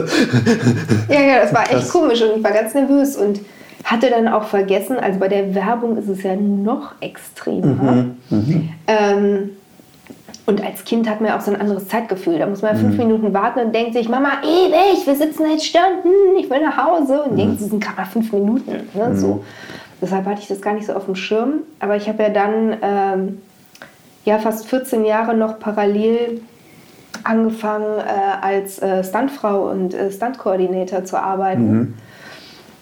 [1.13, 1.89] Ja, ja, das war echt Krass.
[1.89, 3.39] komisch und ich war ganz nervös und
[3.83, 8.05] hatte dann auch vergessen, also bei der Werbung ist es ja noch extremer.
[8.87, 9.49] Ähm,
[10.45, 12.37] und als Kind hat man ja auch so ein anderes Zeitgefühl.
[12.39, 15.65] Da muss man ja fünf Minuten warten und denkt sich, Mama, ewig, wir sitzen jetzt
[15.65, 17.23] Stunden, ich will nach Hause.
[17.23, 18.71] Und denkt, es sind gerade fünf Minuten.
[18.93, 19.43] Ne, so.
[20.03, 21.61] Deshalb hatte ich das gar nicht so auf dem Schirm.
[21.79, 23.41] Aber ich habe ja dann ähm,
[24.25, 26.41] ja, fast 14 Jahre noch parallel
[27.23, 31.97] angefangen, äh, als äh, Stuntfrau und äh, Stuntkoordinator zu arbeiten.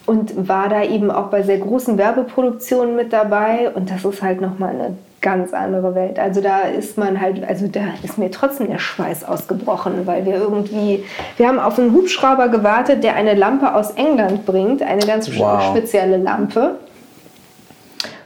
[0.08, 3.70] Und war da eben auch bei sehr großen Werbeproduktionen mit dabei.
[3.70, 6.18] Und das ist halt nochmal eine ganz andere Welt.
[6.18, 10.38] Also da ist man halt, also da ist mir trotzdem der Schweiß ausgebrochen, weil wir
[10.38, 11.04] irgendwie,
[11.38, 15.62] wir haben auf einen Hubschrauber gewartet, der eine Lampe aus England bringt, eine ganz Wow.
[15.70, 16.78] spezielle Lampe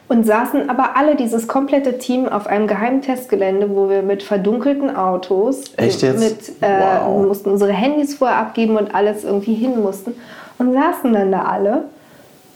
[0.08, 4.95] und saßen aber alle, dieses komplette Team, auf einem geheimen Testgelände, wo wir mit verdunkelten
[4.95, 6.20] Autos, Echt jetzt?
[6.20, 7.22] mit, äh, Wow.
[7.22, 10.14] wir mussten unsere Handys vorher abgeben und alles irgendwie hin mussten
[10.60, 11.86] und saßen dann da alle.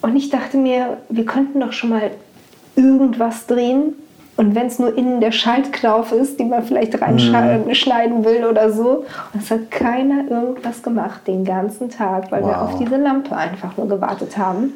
[0.02, 2.12] Und ich dachte mir, wir könnten doch schon mal
[2.76, 3.93] irgendwas drehen.
[4.38, 9.04] Und wenn es nur innen der Schaltknauf ist, die man vielleicht reinschneiden will oder so.
[9.34, 12.62] Und es hat keiner irgendwas gemacht den ganzen Tag, weil wir Wow.
[12.74, 14.74] auf diese Lampe einfach nur gewartet haben.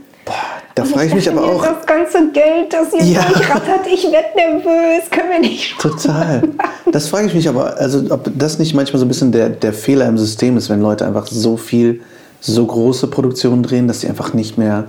[0.75, 3.21] Da Und frage ich mich aber auch Das ganze Geld, das hier Ja.
[3.23, 6.43] durchrattert, ich werde nervös, können wir nicht total.
[6.91, 9.73] Das frage ich mich aber, also ob das nicht manchmal so ein bisschen der, der
[9.73, 12.01] Fehler im System ist, wenn Leute einfach so viel,
[12.41, 14.85] so große Produktionen drehen, dass sie einfach nicht mehr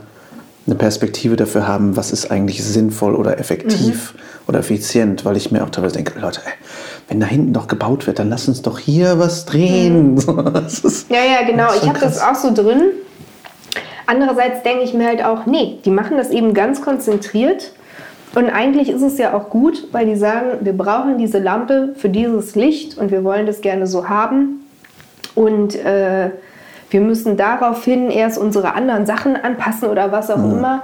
[0.67, 4.15] eine Perspektive dafür haben, was ist eigentlich sinnvoll oder effektiv
[4.49, 6.53] oder effizient, weil ich mir auch teilweise denke, Leute, ey,
[7.09, 10.17] wenn da hinten doch gebaut wird, dann lass uns doch hier was drehen.
[10.67, 11.69] Ist- Ja, ja, genau.
[11.81, 12.93] Ich habe das auch so drin.
[14.07, 17.73] Andererseits denke ich mir halt auch, nee, die machen das eben ganz konzentriert.
[18.35, 22.09] Und eigentlich ist es ja auch gut, weil die sagen, wir brauchen diese Lampe für
[22.09, 24.67] dieses Licht und wir wollen das gerne so haben.
[25.35, 26.31] Und äh,
[26.91, 30.83] wir müssen daraufhin erst unsere anderen Sachen anpassen oder was auch immer.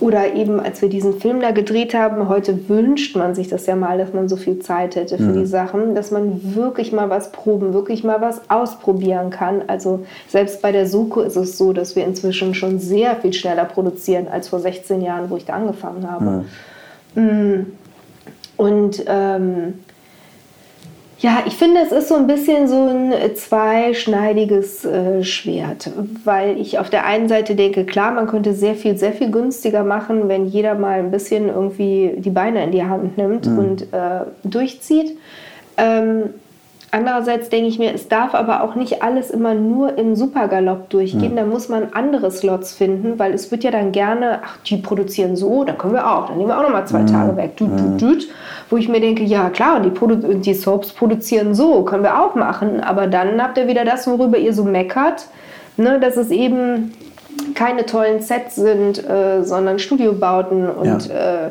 [0.00, 3.74] Oder eben, als wir diesen Film da gedreht haben, heute wünscht man sich das ja
[3.74, 5.40] mal, dass man so viel Zeit hätte für mhm.
[5.40, 9.62] die Sachen, dass man wirklich mal was proben, wirklich mal was ausprobieren kann.
[9.66, 13.64] Also selbst bei der Suko ist es so, dass wir inzwischen schon sehr viel schneller
[13.64, 16.44] produzieren als vor 16 Jahren, wo ich da angefangen habe.
[17.16, 17.66] Mhm.
[18.56, 19.74] Und ähm,
[21.20, 25.90] ja, ich finde, es ist so ein bisschen so ein zweischneidiges äh, Schwert,
[26.24, 29.82] weil ich auf der einen Seite denke, klar, man könnte sehr viel, sehr viel günstiger
[29.82, 33.58] machen, wenn jeder mal ein bisschen irgendwie die Beine in die Hand nimmt mhm.
[33.58, 35.18] und äh, durchzieht.
[35.76, 36.34] Ähm,
[36.90, 41.36] Andererseits denke ich mir, es darf aber auch nicht alles immer nur im Supergalopp durchgehen.
[41.36, 41.42] Ja.
[41.42, 45.36] Da muss man andere Slots finden, weil es wird ja dann gerne, ach, die produzieren
[45.36, 47.06] so, dann können wir auch, dann nehmen wir auch noch mal zwei ja.
[47.06, 47.56] Tage weg.
[47.58, 48.28] Düt, düt, düt.
[48.70, 52.34] Wo ich mir denke, ja klar, die, Produ die Soaps produzieren so, können wir auch
[52.34, 52.80] machen.
[52.80, 55.26] Aber dann habt ihr wieder das, worüber ihr so meckert,
[55.76, 56.94] ne, dass es eben
[57.54, 61.46] keine tollen Sets sind, äh, sondern Studiobauten und ja.
[61.46, 61.50] äh,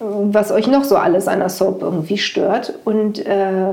[0.00, 2.74] was euch noch so alles an der Soap irgendwie stört.
[2.84, 3.72] Und äh,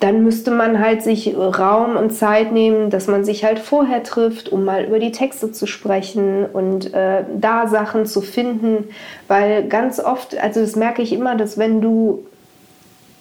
[0.00, 4.50] dann müsste man halt sich Raum und Zeit nehmen, dass man sich halt vorher trifft,
[4.50, 8.88] um mal über die Texte zu sprechen und äh, da Sachen zu finden,
[9.28, 12.26] weil ganz oft, also das merke ich immer, dass wenn du,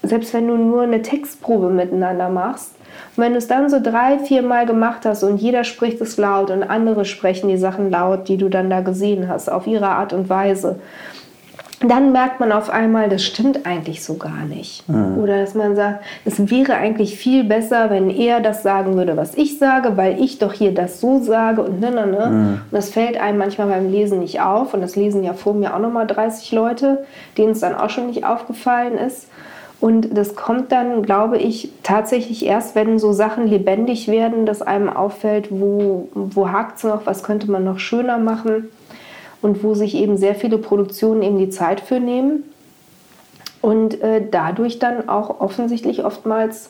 [0.02, 2.72] selbst wenn du nur eine Textprobe miteinander machst,
[3.16, 6.18] und wenn du es dann so drei, vier Mal gemacht hast und jeder spricht es
[6.18, 9.90] laut und andere sprechen die Sachen laut, die du dann da gesehen hast, auf ihre
[9.90, 10.80] Art und Weise,
[11.90, 14.88] dann merkt man auf einmal, das stimmt eigentlich so gar nicht.
[14.88, 15.18] Mhm.
[15.18, 19.36] Oder dass man sagt, es wäre eigentlich viel besser, wenn er das sagen würde, was
[19.36, 22.28] ich sage, weil ich doch hier das so sage und ne, ne, ne.
[22.28, 22.48] Mhm.
[22.48, 24.74] Und das fällt einem manchmal beim Lesen nicht auf.
[24.74, 27.06] Und das lesen ja vor mir auch nochmal 30 Leute,
[27.38, 29.28] denen es dann auch schon nicht aufgefallen ist.
[29.82, 34.88] Und das kommt dann, glaube ich, tatsächlich erst, wenn so Sachen lebendig werden, dass einem
[34.88, 38.70] auffällt, wo, wo hakt es noch, was könnte man noch schöner machen
[39.44, 42.44] und wo sich eben sehr viele Produktionen eben die Zeit für nehmen
[43.62, 46.70] und äh, dadurch dann auch offensichtlich oftmals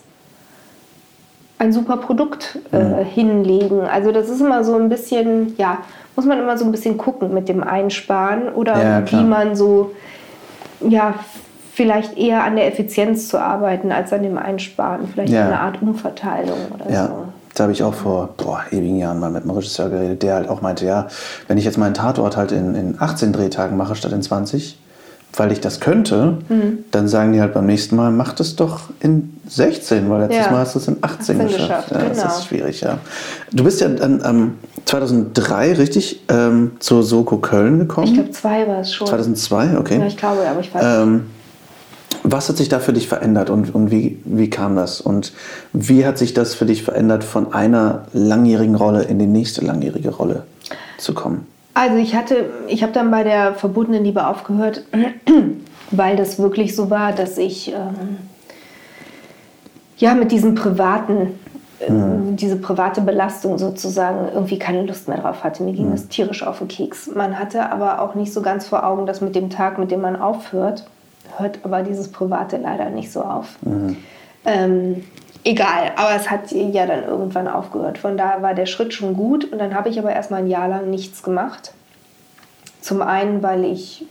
[1.60, 3.06] ein super Produkt äh, mhm.
[3.06, 3.82] hinlegen.
[3.82, 5.78] Also das ist immer so ein bisschen, ja,
[6.16, 9.92] muss man immer so ein bisschen gucken mit dem Einsparen oder ja, wie man so,
[10.82, 11.16] ja,
[11.74, 15.08] vielleicht eher an der Effizienz zu arbeiten als an dem Einsparen.
[15.08, 15.46] Vielleicht ja.
[15.46, 17.08] eine Art Umverteilung oder ja.
[17.08, 17.26] so.
[17.56, 20.50] Da habe ich auch vor boah, ewigen Jahren mal mit einem Regisseur geredet, der halt
[20.50, 21.08] auch meinte, ja,
[21.48, 24.78] wenn ich jetzt meinen Tatort halt in, in 18 Drehtagen mache statt in 20,
[25.36, 26.80] weil ich das könnte, mhm.
[26.92, 30.52] dann sagen die halt beim nächsten Mal, mach das doch in 16, weil letztes ja.
[30.52, 31.60] Mal hast du es in 18, 18 geschafft.
[31.60, 31.92] geschafft.
[31.92, 32.24] Ja, genau.
[32.24, 32.98] Das ist schwierig, ja.
[33.52, 34.54] Du bist ja dann ähm,
[34.86, 38.08] 2003 richtig ähm, zur Soko Köln gekommen.
[38.08, 39.08] Ich glaube, zwei war es schon.
[39.08, 40.00] 2002, okay.
[40.00, 41.26] Ja, ich glaube, aber ich weiß ähm,
[42.34, 45.00] was hat sich da für dich verändert und, und wie, wie kam das?
[45.00, 45.32] Und
[45.72, 50.10] wie hat sich das für dich verändert, von einer langjährigen Rolle in die nächste langjährige
[50.10, 50.44] Rolle
[50.98, 51.48] zu kommen?
[51.76, 54.84] Also ich hatte, ich habe dann bei der verbotenen Liebe aufgehört,
[55.92, 58.18] weil das wirklich so war, dass ich ähm,
[59.98, 61.40] ja mit diesem privaten,
[61.88, 62.36] mhm.
[62.36, 65.62] diese private Belastung sozusagen irgendwie keine Lust mehr drauf hatte.
[65.62, 65.92] Mir ging mhm.
[65.92, 67.12] das tierisch auf den Keks.
[67.14, 70.02] Man hatte aber auch nicht so ganz vor Augen, dass mit dem Tag, mit dem
[70.02, 70.86] man aufhört,
[71.38, 73.58] hört aber dieses Private leider nicht so auf.
[73.62, 73.98] Mhm.
[74.46, 75.04] Ähm,
[75.44, 77.98] egal, aber es hat ja dann irgendwann aufgehört.
[77.98, 80.68] Von da war der Schritt schon gut und dann habe ich aber erstmal ein Jahr
[80.68, 81.74] lang nichts gemacht.
[82.82, 84.06] Zum einen, weil ich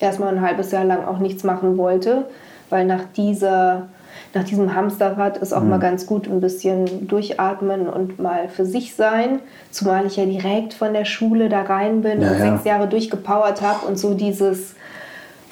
[0.00, 2.26] erstmal ein halbes Jahr lang auch nichts machen wollte,
[2.70, 3.88] weil nach dieser
[4.34, 5.70] nach diesem Hamsterrad ist auch mhm.
[5.70, 9.40] mal ganz gut ein bisschen durchatmen und mal für sich sein.
[9.70, 12.50] Zumal ich ja direkt von der Schule da rein bin ja, und ja.
[12.52, 14.74] sechs Jahre durchgepowert habe und so dieses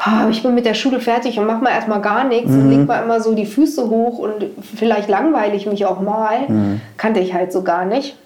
[0.05, 2.61] oh, ich bin mit der Schule fertig und mache mal erstmal gar nichts mhm.
[2.61, 6.49] und leg mal immer so die Füße hoch und vielleicht langweile ich mich auch mal.
[6.49, 6.80] Mhm.
[6.97, 8.16] Kannte ich halt so gar nicht.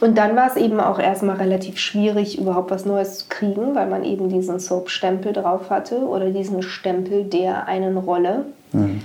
[0.00, 3.88] Und dann war es eben auch erstmal relativ schwierig, überhaupt was Neues zu kriegen, weil
[3.88, 8.44] man eben diesen Soap-Stempel drauf hatte oder diesen Stempel der einen Rolle.
[8.72, 9.02] Mhm.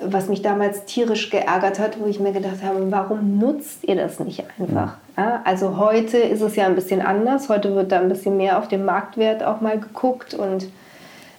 [0.00, 4.20] Was mich damals tierisch geärgert hat, wo ich mir gedacht habe, warum nutzt ihr das
[4.20, 4.96] nicht einfach?
[5.16, 7.48] Ja, also heute ist es ja ein bisschen anders.
[7.48, 10.68] Heute wird da ein bisschen mehr auf den Marktwert auch mal geguckt und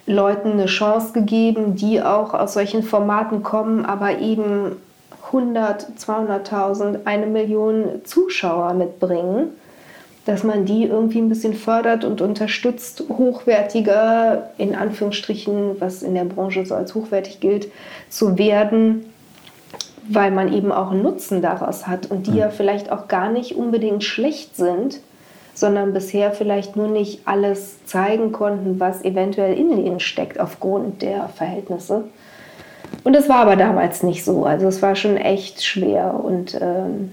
[0.10, 4.76] Leuten eine Chance gegeben, die auch aus solchen Formaten kommen, aber eben
[5.28, 9.50] 100, 200.000, eine Million Zuschauer mitbringen,
[10.26, 16.26] dass man die irgendwie ein bisschen fördert und unterstützt, hochwertiger, in Anführungsstrichen, was in der
[16.26, 17.68] Branche so als hochwertig gilt,
[18.10, 19.06] zu werden,
[20.08, 23.56] weil man eben auch einen Nutzen daraus hat und die ja vielleicht auch gar nicht
[23.56, 25.02] unbedingt schlecht sind,
[25.54, 31.30] sondern bisher vielleicht nur nicht alles zeigen konnten, was eventuell in denen steckt aufgrund der
[31.30, 32.06] Verhältnisse.
[33.04, 34.46] Und das war aber damals nicht so.
[34.46, 36.20] Also es war schon echt schwer.
[36.24, 37.12] Und ähm,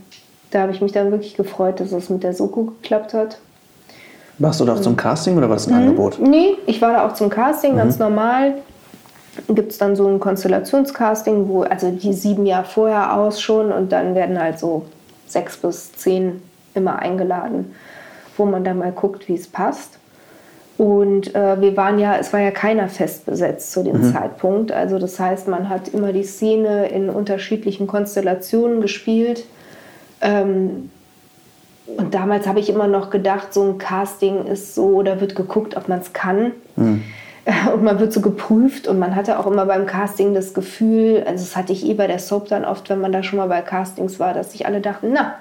[0.50, 3.38] da habe ich mich dann wirklich gefreut, dass es mit der Soko geklappt hat.
[4.38, 5.80] Warst du da auch zum Casting oder war das ein Mhm.
[5.80, 6.18] Angebot?
[6.20, 8.54] Nee, ich war da auch zum Casting, ganz normal.
[9.48, 13.92] Gibt es dann so ein Konstellationscasting, wo, also die sieben Jahre vorher aus schon und
[13.92, 14.86] dann werden halt so
[15.26, 16.42] sechs bis zehn
[16.74, 17.74] immer eingeladen,
[18.38, 19.98] wo man dann mal guckt, wie es passt.
[20.78, 24.72] Und äh, wir waren ja, es war ja keiner fest besetzt zu dem Zeitpunkt.
[24.72, 29.46] Also das heißt, man hat immer die Szene in unterschiedlichen Konstellationen gespielt.
[30.20, 30.90] Ähm,
[31.86, 35.76] und damals habe ich immer noch gedacht, so ein Casting ist so, da wird geguckt,
[35.76, 36.52] ob man es kann.
[37.72, 41.44] Und man wird so geprüft und man hatte auch immer beim Casting das Gefühl, also
[41.44, 43.62] das hatte ich eh bei der Soap dann oft, wenn man da schon mal bei
[43.62, 45.36] Castings war, dass sich alle dachten, na,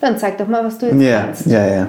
[0.00, 1.46] dann zeig doch mal, was du jetzt Ja, kannst.
[1.46, 1.88] ja, ja.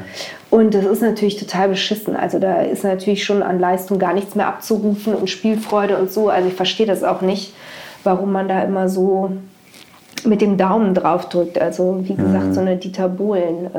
[0.49, 2.15] Und das ist natürlich total beschissen.
[2.15, 6.29] Also da ist natürlich schon an Leistung gar nichts mehr abzurufen und Spielfreude und so.
[6.29, 7.53] Also ich verstehe das auch nicht,
[8.03, 9.31] warum man da immer so
[10.25, 11.59] mit dem Daumen drauf drückt.
[11.59, 12.53] Also wie gesagt, Mhm.
[12.53, 13.69] so eine Dieter Bohlen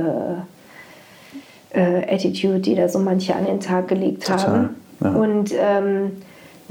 [1.74, 4.68] äh, äh, Attitude, die da so manche an den Tag gelegt Total, haben.
[5.02, 5.10] ja.
[5.10, 6.12] Und ähm,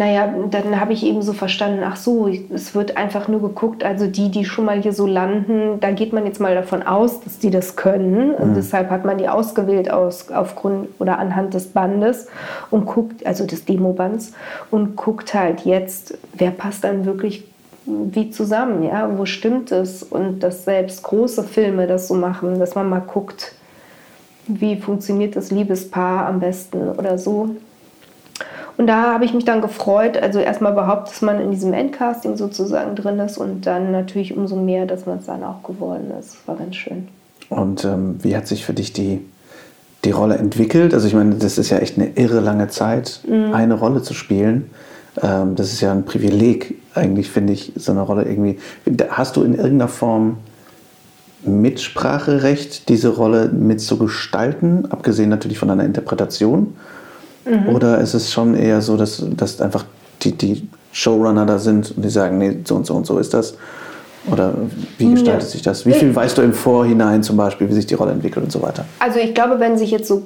[0.02, 4.08] naja, dann habe ich eben so verstanden, ach so, es wird einfach nur geguckt, also
[4.08, 7.38] die, die schon mal hier so landen, da geht man jetzt mal davon aus, dass
[7.38, 8.34] die das können.
[8.34, 12.26] Und deshalb hat man die ausgewählt aus, aufgrund oder anhand des Bandes
[12.72, 14.34] und guckt, also des Demobands,
[14.72, 17.44] und guckt halt jetzt, wer passt dann wirklich
[17.86, 20.02] wie zusammen, ja, wo stimmt es?
[20.02, 23.54] Und dass selbst große Filme das so machen, dass man mal guckt,
[24.48, 27.52] wie funktioniert das Liebespaar am besten oder so.
[28.82, 32.36] Und da habe ich mich dann gefreut, also erstmal überhaupt, dass man in diesem Endcasting
[32.36, 36.48] sozusagen drin ist und dann natürlich umso mehr, dass man es dann auch geworden ist.
[36.48, 37.08] War ganz schön.
[37.50, 39.20] Und ähm, wie hat sich für dich die,
[40.04, 40.96] die Rolle entwickelt?
[40.96, 44.72] Also ich meine, das ist ja echt eine irre lange Zeit, eine Rolle zu spielen.
[45.22, 48.58] Ähm, das ist ja ein Privileg eigentlich, finde ich, so eine Rolle irgendwie.
[49.10, 50.38] Hast du in irgendeiner Form
[51.44, 56.74] Mitspracherecht, diese Rolle mitzugestalten, abgesehen natürlich von deiner Interpretation?
[57.68, 59.86] Oder ist es schon eher so, dass, dass einfach
[60.22, 63.34] die, die Showrunner da sind und die sagen, nee, so und so und so ist
[63.34, 63.56] das?
[64.32, 64.54] Oder
[65.00, 65.48] wie gestaltet Ja.
[65.50, 65.86] sich das?
[65.86, 68.62] Wie viel weißt du im Vorhinein zum Beispiel, wie sich die Rolle entwickelt und so
[68.62, 68.86] weiter?
[69.00, 70.22] Also ich glaube, wenn sich jetzt so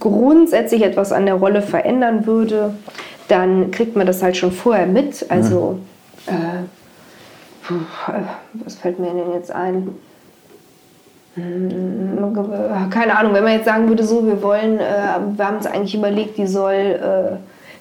[0.00, 2.72] grundsätzlich etwas an der Rolle verändern würde,
[3.28, 5.26] dann kriegt man das halt schon vorher mit.
[5.28, 5.80] Also,
[6.26, 6.32] äh,
[7.66, 7.74] puh,
[8.12, 8.20] äh,
[8.64, 9.90] was fällt mir denn jetzt ein?
[11.36, 15.66] Hm, Keine Ahnung, wenn man jetzt sagen würde, so, wir wollen, äh, wir haben uns
[15.66, 17.36] eigentlich überlegt, die soll äh,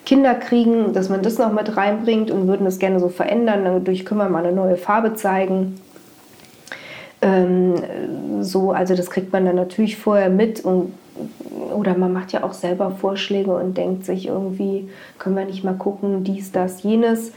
[0.05, 3.63] Kinder kriegen, dass man das noch mit reinbringt und würden das gerne so verändern.
[3.63, 5.79] Dadurch können wir mal eine neue Farbe zeigen.
[7.21, 7.75] Ähm,
[8.41, 10.93] so, also das kriegt man dann natürlich vorher mit und
[11.73, 15.73] oder man macht ja auch selber Vorschläge und denkt sich irgendwie, können wir nicht mal
[15.75, 17.31] gucken, dies, das, jenes.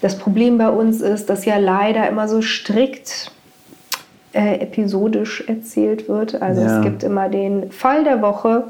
[0.00, 3.30] Das Problem bei uns ist, dass ja leider immer so strikt
[4.32, 6.40] äh, episodisch erzählt wird.
[6.40, 6.78] Also Ja.
[6.78, 8.64] es gibt immer den Fall der Woche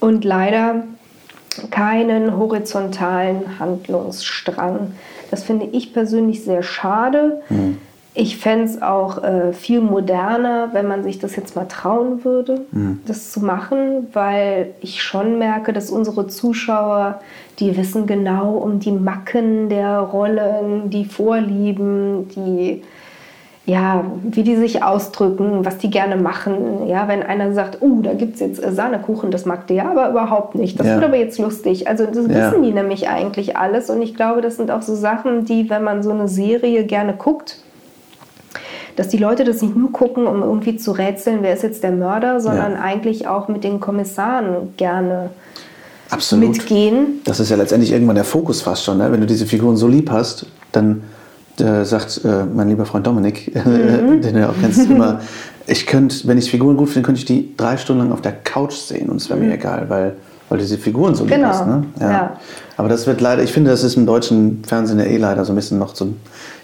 [0.00, 0.84] und leider
[1.70, 4.92] keinen horizontalen Handlungsstrang.
[5.30, 7.42] Das finde ich persönlich sehr schade.
[8.14, 12.62] Ich fände es auch äh, viel moderner, wenn man sich das jetzt mal trauen würde,
[13.06, 17.20] das zu machen, weil ich schon merke, dass unsere Zuschauer,
[17.58, 22.82] die wissen genau um die Macken der Rollen, die Vorlieben, die
[23.66, 26.86] ja, wie die sich ausdrücken, was die gerne machen.
[26.86, 30.08] Ja, wenn einer sagt, oh, da gibt es jetzt äh, Sahnekuchen, das mag der aber
[30.08, 30.78] überhaupt nicht.
[30.78, 30.94] Das Ja.
[30.94, 31.88] wird aber jetzt lustig.
[31.88, 32.28] Also das Ja.
[32.52, 33.90] wissen die nämlich eigentlich alles.
[33.90, 37.14] Und ich glaube, das sind auch so Sachen, die, wenn man so eine Serie gerne
[37.14, 37.58] guckt,
[38.94, 41.90] dass die Leute das nicht nur gucken, um irgendwie zu rätseln, wer ist jetzt der
[41.92, 42.80] Mörder, sondern Ja.
[42.80, 45.30] eigentlich auch mit den Kommissaren gerne
[46.10, 46.50] Absolut.
[46.50, 47.20] mitgehen.
[47.24, 48.98] Das ist ja letztendlich irgendwann der Fokus fast schon.
[48.98, 49.10] Ne?
[49.10, 51.02] Wenn du diese Figuren so lieb hast, dann
[51.60, 54.20] äh, sagt äh, mein lieber Freund Dominik, Mhm.
[54.22, 55.20] den du ja auch kennst, immer,
[55.66, 58.32] ich könnte, wenn ich Figuren gut finde, könnte ich die drei Stunden lang auf der
[58.32, 60.14] Couch sehen und es wäre mir egal, weil,
[60.48, 61.40] weil diese Figuren so lieb Mhm.
[61.40, 61.66] Genau, hast.
[61.66, 61.84] Ne?
[62.00, 62.36] ja.
[62.76, 65.52] Aber das wird leider, ich finde, das ist im deutschen Fernsehen ja eh leider so
[65.52, 66.06] ein bisschen noch so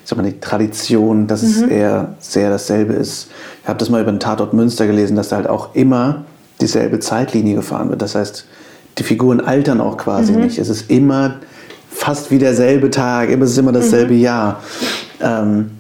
[0.04, 1.48] ich sag mal, die Tradition, dass Mhm.
[1.48, 3.28] es eher sehr dasselbe ist.
[3.62, 6.24] Ich habe das mal über den Tatort Münster gelesen, dass da halt auch immer
[6.60, 8.02] dieselbe Zeitlinie gefahren wird.
[8.02, 8.44] Das heißt,
[8.98, 10.58] die Figuren altern auch quasi nicht.
[10.58, 11.36] Es ist immer
[12.02, 14.60] fast wie derselbe Tag, immer- es ist immer dasselbe Jahr.
[15.22, 15.70] Ähm,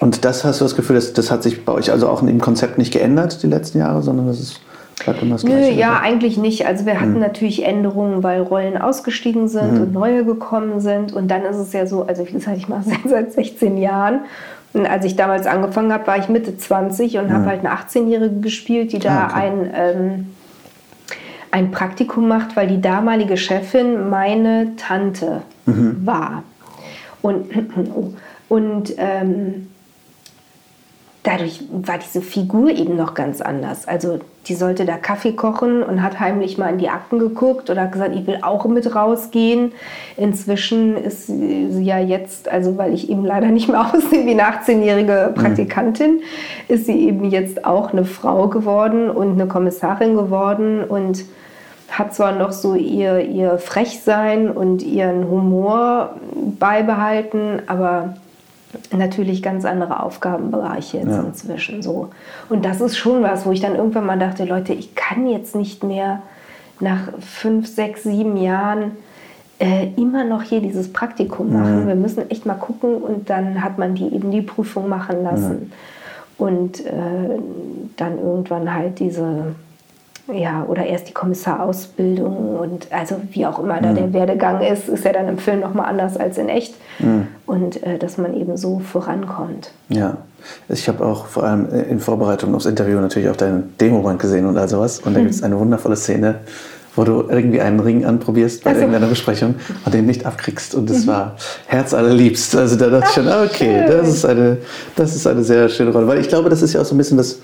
[0.00, 2.40] und das hast du das Gefühl, das, das hat sich bei euch also auch im
[2.40, 4.60] Konzept nicht geändert die letzten Jahre, sondern das ist,
[5.04, 5.72] bleibt immer das Nö, Gleiche.
[5.78, 6.66] ja, eigentlich nicht.
[6.66, 11.12] Also wir hatten natürlich Änderungen, weil Rollen ausgestiegen sind und neue gekommen sind.
[11.12, 14.20] Und dann ist es ja so, also wie gesagt, ich mache es seit 16 Jahren.
[14.72, 18.40] Und als ich damals angefangen habe, war ich Mitte 20 und habe halt eine 18-Jährige
[18.40, 19.34] gespielt, die da Ah, okay.
[19.46, 20.26] ein, ähm,
[21.50, 26.44] ein Praktikum macht, weil die damalige Chefin meine Tante war.
[27.22, 27.50] Und,
[27.94, 28.14] oh,
[28.48, 29.68] und ähm,
[31.28, 33.86] dadurch war diese Figur eben noch ganz anders.
[33.86, 37.82] Also die sollte da Kaffee kochen und hat heimlich mal in die Akten geguckt oder
[37.82, 39.72] hat gesagt, ich will auch mit rausgehen.
[40.16, 44.44] Inzwischen ist sie ja jetzt, also weil ich eben leider nicht mehr aussehe wie eine
[44.44, 46.20] 18-jährige Praktikantin, mhm.
[46.68, 51.26] ist sie eben jetzt auch eine Frau geworden und eine Kommissarin geworden und
[51.90, 56.16] hat zwar noch so ihr, ihr Frechsein und ihren Humor
[56.58, 58.14] beibehalten, aber
[58.96, 61.20] natürlich ganz andere Aufgabenbereiche jetzt ja.
[61.20, 62.08] inzwischen so.
[62.48, 65.54] Und das ist schon was, wo ich dann irgendwann mal dachte, Leute, ich kann jetzt
[65.54, 66.22] nicht mehr
[66.80, 68.92] nach fünf, sechs, sieben Jahren
[69.58, 71.84] äh, immer noch hier dieses Praktikum machen.
[71.84, 71.88] Mhm.
[71.88, 75.52] Wir müssen echt mal gucken und dann hat man die eben die Prüfung machen lassen.
[75.52, 75.72] Mhm.
[76.38, 76.92] Und äh,
[77.96, 79.56] dann irgendwann halt diese
[80.32, 83.94] ja, oder erst die Kommissarausbildung und also wie auch immer da mhm.
[83.94, 86.74] der Werdegang ist, ist ja dann im Film nochmal anders als in echt.
[86.98, 87.28] Mhm.
[87.46, 89.70] Und äh, dass man eben so vorankommt.
[89.88, 90.18] Ja,
[90.68, 94.58] ich habe auch vor allem in Vorbereitung aufs Interview natürlich auch deinen Demoband gesehen und
[94.58, 95.00] all sowas.
[95.00, 95.24] Und da mhm.
[95.24, 96.36] gibt es eine wundervolle Szene,
[96.94, 98.82] wo du irgendwie einen Ring anprobierst bei also.
[98.82, 99.54] irgendeiner Besprechung
[99.84, 100.74] und den nicht abkriegst.
[100.74, 101.08] Und das mhm.
[101.08, 102.54] war herzallerliebst.
[102.54, 104.58] Also da dachte Ach, ich schon, okay, das ist, eine,
[104.94, 106.06] das ist eine sehr schöne Rolle.
[106.06, 107.38] Weil ich glaube, das ist ja auch so ein bisschen das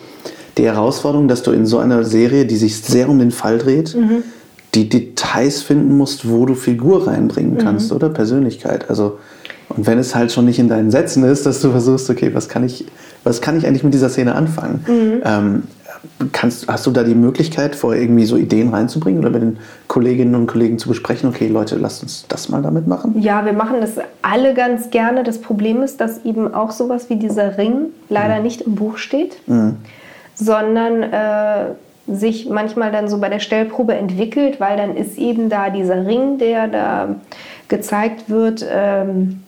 [0.59, 3.95] die Herausforderung, dass du in so einer Serie, die sich sehr um den Fall dreht,
[3.95, 4.23] mhm.
[4.75, 7.97] die Details finden musst, wo du Figur reinbringen kannst, mhm.
[7.97, 8.89] oder Persönlichkeit.
[8.89, 9.19] Also
[9.69, 12.49] und wenn es halt schon nicht in deinen Sätzen ist, dass du versuchst, okay, was
[12.49, 12.85] kann ich,
[13.25, 14.85] was kann ich eigentlich mit dieser Szene anfangen?
[14.87, 15.23] Mhm.
[15.25, 15.63] Ähm,
[16.33, 20.35] kannst, hast du da die Möglichkeit, vorher irgendwie so Ideen reinzubringen oder mit den Kolleginnen
[20.35, 23.21] und Kollegen zu besprechen, okay, Leute, lasst uns das mal damit machen?
[23.21, 23.93] Ja, wir machen das
[24.23, 25.25] alle ganz gerne.
[25.25, 28.43] Das Problem ist, dass eben auch sowas wie dieser Ring leider mhm.
[28.43, 29.37] nicht im Buch steht.
[29.47, 29.77] Mhm
[30.35, 31.65] sondern äh,
[32.07, 36.39] sich manchmal dann so bei der Stellprobe entwickelt, weil dann ist eben da dieser Ring,
[36.39, 37.15] der da
[37.69, 39.43] gezeigt wird, ähm,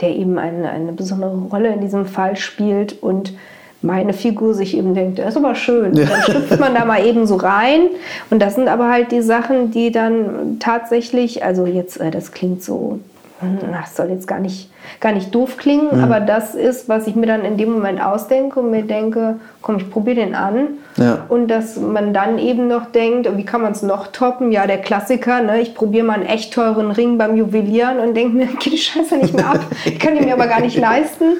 [0.00, 3.32] der eben eine, eine besondere Rolle in diesem Fall spielt und
[3.80, 5.94] meine Figur sich eben denkt, das ist aber schön.
[5.94, 6.06] Ja.
[6.06, 7.82] Dann schlüpft man da mal eben so rein.
[8.28, 12.62] Und das sind aber halt die Sachen, die dann tatsächlich, also jetzt, äh, das klingt
[12.62, 12.98] so
[13.40, 14.68] das soll jetzt gar nicht,
[14.98, 16.02] gar nicht doof klingen, mhm.
[16.02, 19.76] aber das ist, was ich mir dann in dem Moment ausdenke und mir denke, komm,
[19.76, 20.78] ich probiere den an.
[20.96, 21.24] Ja.
[21.28, 24.50] Und dass man dann eben noch denkt, wie kann man es noch toppen?
[24.50, 25.60] Ja, der Klassiker, ne?
[25.60, 29.16] ich probiere mal einen echt teuren Ring beim Juwelieren und denke mir, geht die Scheiße
[29.16, 29.60] nicht mehr ab.
[29.84, 31.34] Ich kann die mir aber gar nicht leisten.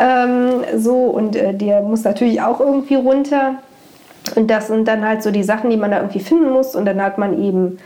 [0.00, 3.56] Ähm, so, und äh, der muss natürlich auch irgendwie runter.
[4.36, 6.74] Und das sind dann halt so die Sachen, die man da irgendwie finden muss.
[6.74, 7.78] Und dann hat man eben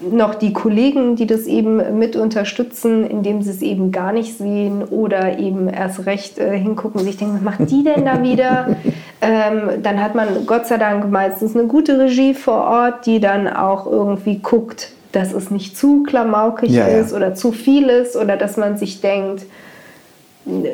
[0.00, 4.84] noch die Kollegen, die das eben mit unterstützen, indem sie es eben gar nicht sehen
[4.84, 8.76] oder eben erst recht äh, hingucken, sich denken, was macht die denn da wieder?
[9.20, 13.48] ähm, dann hat man Gott sei Dank meistens eine gute Regie vor Ort, die dann
[13.48, 17.16] auch irgendwie guckt, dass es nicht zu klamaukig ja, ist ja.
[17.16, 19.46] oder zu viel ist oder dass man sich denkt,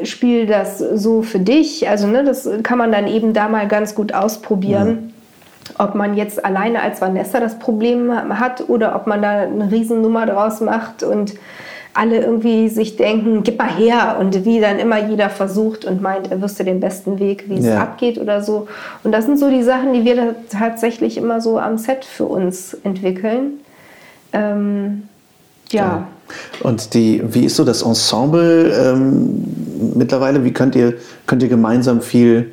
[0.05, 1.89] spiel das so für dich.
[1.89, 4.89] Also ne, das kann man dann eben da mal ganz gut ausprobieren.
[4.89, 5.14] Mhm
[5.79, 10.27] ob man jetzt alleine als Vanessa das Problem hat oder ob man da eine Riesennummer
[10.27, 11.35] draus macht und
[11.95, 16.31] alle irgendwie sich denken, gib mal her und wie dann immer jeder versucht und meint,
[16.31, 17.81] er wüsste den besten Weg, wie es ja.
[17.81, 18.67] abgeht oder so.
[19.05, 22.75] Und das sind so die Sachen, die wir tatsächlich immer so am Set für uns
[22.83, 23.61] entwickeln.
[24.33, 25.05] Ähm,
[25.71, 25.83] ja.
[25.83, 26.09] ja.
[26.63, 29.45] Und die, wie ist so das Ensemble ähm,
[29.95, 30.45] mittlerweile?
[30.45, 30.95] Wie könnt ihr,
[31.27, 32.51] könnt ihr gemeinsam viel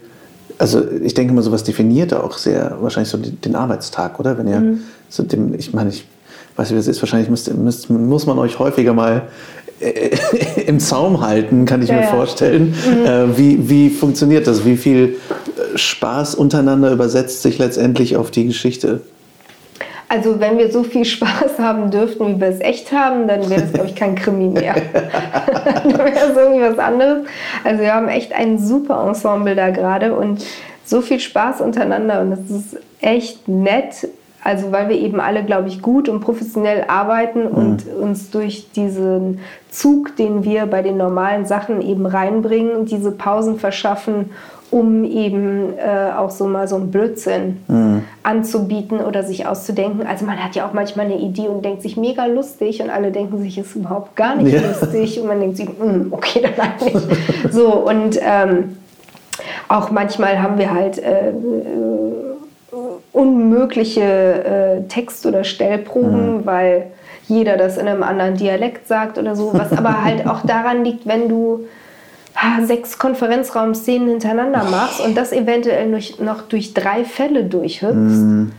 [0.62, 4.38] also ich denke mal, sowas definiert auch sehr wahrscheinlich so den Arbeitstag, oder?
[4.38, 4.80] Wenn ihr mhm.
[5.10, 6.06] so dem, ich meine, ich
[6.56, 9.24] weiß nicht, wie das ist, wahrscheinlich müsst, müsst, muss man euch häufiger mal
[9.80, 10.16] äh,
[10.68, 12.76] im Zaum halten, kann ich ja, mir vorstellen.
[12.76, 13.06] Mhm.
[13.06, 14.64] Äh, wie, wie funktioniert das?
[14.64, 15.16] Wie viel
[15.74, 19.02] äh, Spaß untereinander übersetzt sich letztendlich auf die Geschichte?
[20.12, 23.62] Also wenn wir so viel Spaß haben dürften, wie wir es echt haben, dann wäre
[23.62, 24.76] es, glaube ich, kein Krimi mehr.
[25.84, 27.26] dann wäre es irgendwie was anderes.
[27.64, 30.46] Also wir haben echt ein super Ensemble da gerade und
[30.84, 34.10] so viel Spaß untereinander und es ist echt nett.
[34.44, 38.04] Also weil wir eben alle, glaube ich, gut und professionell arbeiten und mhm.
[38.04, 39.40] uns durch diesen
[39.70, 44.32] Zug, den wir bei den normalen Sachen eben reinbringen, diese Pausen verschaffen
[44.72, 48.04] um eben äh, auch so mal so einen Blödsinn mhm.
[48.24, 50.08] anzubieten oder sich auszudenken.
[50.08, 53.12] Also man hat ja auch manchmal eine Idee und denkt sich mega lustig und alle
[53.12, 54.62] denken sich, es ist überhaupt gar nicht ja.
[54.62, 57.08] lustig und man denkt sich, mm, okay, dann halt nicht.
[57.52, 58.78] so und ähm,
[59.68, 61.34] auch manchmal haben wir halt äh, äh
[63.12, 66.46] unmögliche äh, Text- oder Stellproben, mhm.
[66.46, 66.88] weil
[67.28, 71.06] jeder das in einem anderen Dialekt sagt oder so, was aber halt auch daran liegt,
[71.06, 71.66] wenn du
[72.64, 75.88] sechs Konferenzraumszenen hintereinander machst und das eventuell
[76.20, 78.52] noch durch drei Fälle durchhüpfst, mm.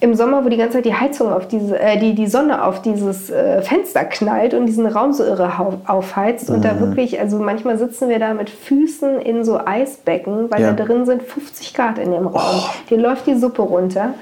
[0.00, 2.82] im Sommer, wo die ganze Zeit die Heizung auf diese, äh, die, die Sonne auf
[2.82, 5.52] dieses äh, Fenster knallt und diesen Raum so irre
[5.86, 6.50] aufheizt.
[6.50, 10.72] Und da wirklich, also manchmal sitzen wir da mit Füßen in so Eisbecken, weil Ja.
[10.72, 12.62] da drin sind 50 Grad in dem Raum.
[12.62, 12.70] Oh.
[12.88, 14.14] Dir läuft die Suppe runter.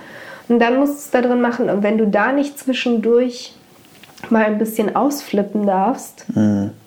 [0.49, 1.69] Und dann musst du es da drin machen.
[1.69, 3.53] Und wenn du da nicht zwischendurch
[4.31, 6.27] mal ein bisschen ausflippen darfst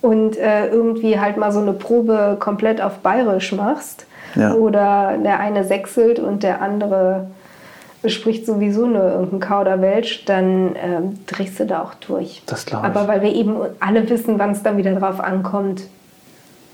[0.02, 4.54] und äh, irgendwie halt mal so eine Probe komplett auf Bayerisch machst Ja.
[4.54, 7.26] oder der eine sechselt und der andere
[8.04, 12.42] spricht sowieso nur irgendein Kauderwelsch, dann ähm, drehst du da auch durch.
[12.46, 12.94] Das glaube ich.
[12.96, 15.82] Aber weil wir eben alle wissen, wann es dann wieder drauf ankommt,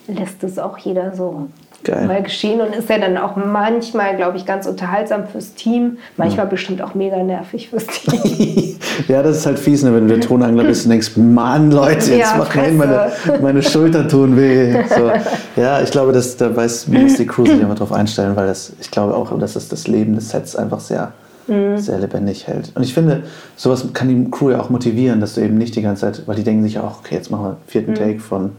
[0.06, 1.48] lässt es auch jeder so
[1.84, 2.06] Geil.
[2.06, 6.46] mal geschehen und ist ja dann auch manchmal, glaube ich, ganz unterhaltsam fürs Team, manchmal
[6.46, 8.76] bestimmt auch mega nervig fürs Team.
[9.06, 12.14] Ja, das ist halt fies, ne, wenn du der Tonangler bist und denkst, Mann, Leute,
[12.14, 14.72] jetzt Ja, macht mir meine, meine Schultern tun weh.
[14.88, 15.10] So.
[15.56, 18.72] Ja, ich glaube, das, da weiß, muss die Crew sich immer drauf einstellen, weil das,
[18.80, 21.12] ich glaube auch, dass es das Leben des Sets einfach sehr,
[21.48, 21.78] Mhm.
[21.78, 22.72] sehr lebendig hält.
[22.74, 23.22] Und ich finde,
[23.56, 26.36] sowas kann die Crew ja auch motivieren, dass du eben nicht die ganze Zeit, weil
[26.36, 27.56] die denken sich ja auch, okay, jetzt machen wir Mhm.
[27.66, 28.50] vierten Take von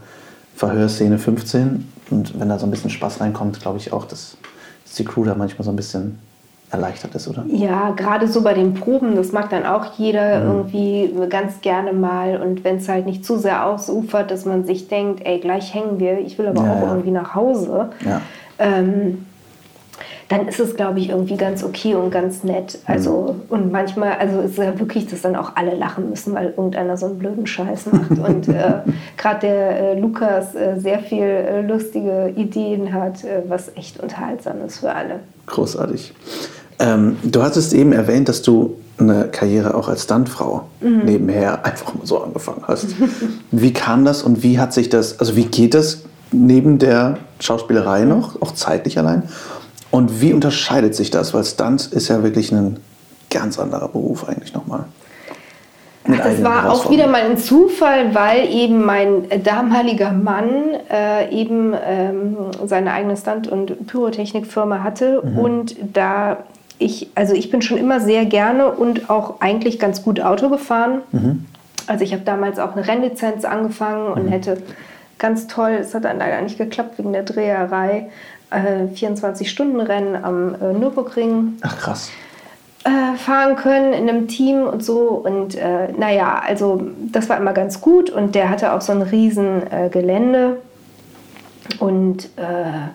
[0.56, 4.36] Verhörszene 15 und wenn da so ein bisschen Spaß reinkommt, glaube ich auch, dass,
[4.84, 6.18] dass die Crew da manchmal so ein bisschen
[6.70, 7.44] erleichtert ist, oder?
[7.48, 10.46] Ja, gerade so bei den Proben, das mag dann auch jeder Mhm.
[10.46, 12.40] irgendwie ganz gerne mal.
[12.40, 15.98] Und wenn es halt nicht zu sehr ausufert, dass man sich denkt, ey, gleich hängen
[15.98, 16.88] wir, ich will aber Ja, auch ja.
[16.90, 18.20] irgendwie nach Hause, Ja.
[18.58, 19.26] ähm,
[20.30, 22.78] dann ist es, glaube ich, irgendwie ganz okay und ganz nett.
[22.86, 26.96] Also, und manchmal, also ist ja wirklich, dass dann auch alle lachen müssen, weil irgendeiner
[26.96, 28.10] so einen blöden Scheiß macht.
[28.28, 28.74] und äh,
[29.16, 34.64] gerade der äh, Lukas äh, sehr viel äh, lustige Ideen hat, äh, was echt unterhaltsam
[34.64, 35.18] ist für alle.
[35.46, 36.14] Großartig.
[36.78, 42.06] Ähm, du hattest eben erwähnt, dass du eine Karriere auch als Stuntfrau nebenher einfach mal
[42.06, 42.86] so angefangen hast.
[43.50, 48.04] Wie kam das und wie hat sich das, also wie geht das neben der Schauspielerei
[48.04, 49.24] noch, auch zeitlich allein?
[49.90, 51.34] Und wie unterscheidet sich das?
[51.34, 52.78] Weil Stunt ist ja wirklich ein
[53.30, 54.84] ganz anderer Beruf eigentlich nochmal.
[56.06, 60.48] Mit Das war auch wieder mal ein Zufall, weil eben mein damaliger Mann
[60.90, 66.38] äh, eben ähm, seine eigene Stunt- und Pyrotechnikfirma hatte und da
[66.78, 71.02] ich, also ich bin schon immer sehr gerne und auch eigentlich ganz gut Auto gefahren.
[71.86, 74.56] Also ich habe damals auch eine Rennlizenz angefangen und hätte
[75.18, 78.08] ganz toll, es hat dann leider nicht geklappt wegen der Dreherei,
[78.50, 82.10] äh, 24-Stunden-Rennen am äh, Nürburgring Ach krass.
[82.84, 85.08] äh, fahren können in einem Team und so.
[85.08, 86.82] Und äh, naja, also
[87.12, 88.10] das war immer ganz gut.
[88.10, 90.58] Und der hatte auch so ein riesen äh, Gelände.
[91.78, 92.88] Und äh,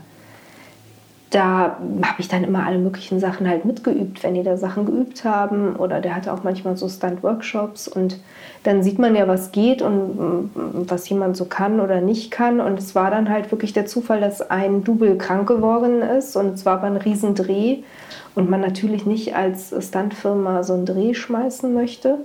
[1.32, 5.24] da habe ich dann immer alle möglichen Sachen halt mitgeübt, wenn die da Sachen geübt
[5.26, 5.76] haben.
[5.76, 7.88] Oder der hatte auch manchmal so Stunt-Workshops.
[7.88, 8.18] Und
[8.66, 10.50] dann sieht man ja, was geht und mm,
[10.90, 12.60] was jemand so kann oder nicht kann.
[12.60, 16.36] Und es war dann halt wirklich der Zufall, dass ein Double krank geworden ist.
[16.36, 17.84] Und es war aber ein Riesendreh.
[18.34, 22.18] Und man natürlich nicht als Stuntfirma so einen Dreh schmeißen möchte.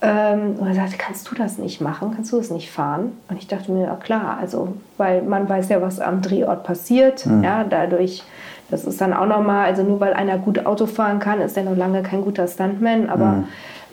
[0.00, 2.12] Ähm, und er sagte, kannst du das nicht machen?
[2.14, 3.12] Kannst du das nicht fahren?
[3.28, 7.26] Und ich dachte mir, ja klar, also, weil man weiß ja, was am Drehort passiert.
[7.42, 8.22] Ja, dadurch,
[8.70, 11.64] das ist dann auch nochmal, also nur weil einer gut Auto fahren kann, ist er
[11.64, 13.08] noch lange kein guter Stuntman.
[13.08, 13.44] Aber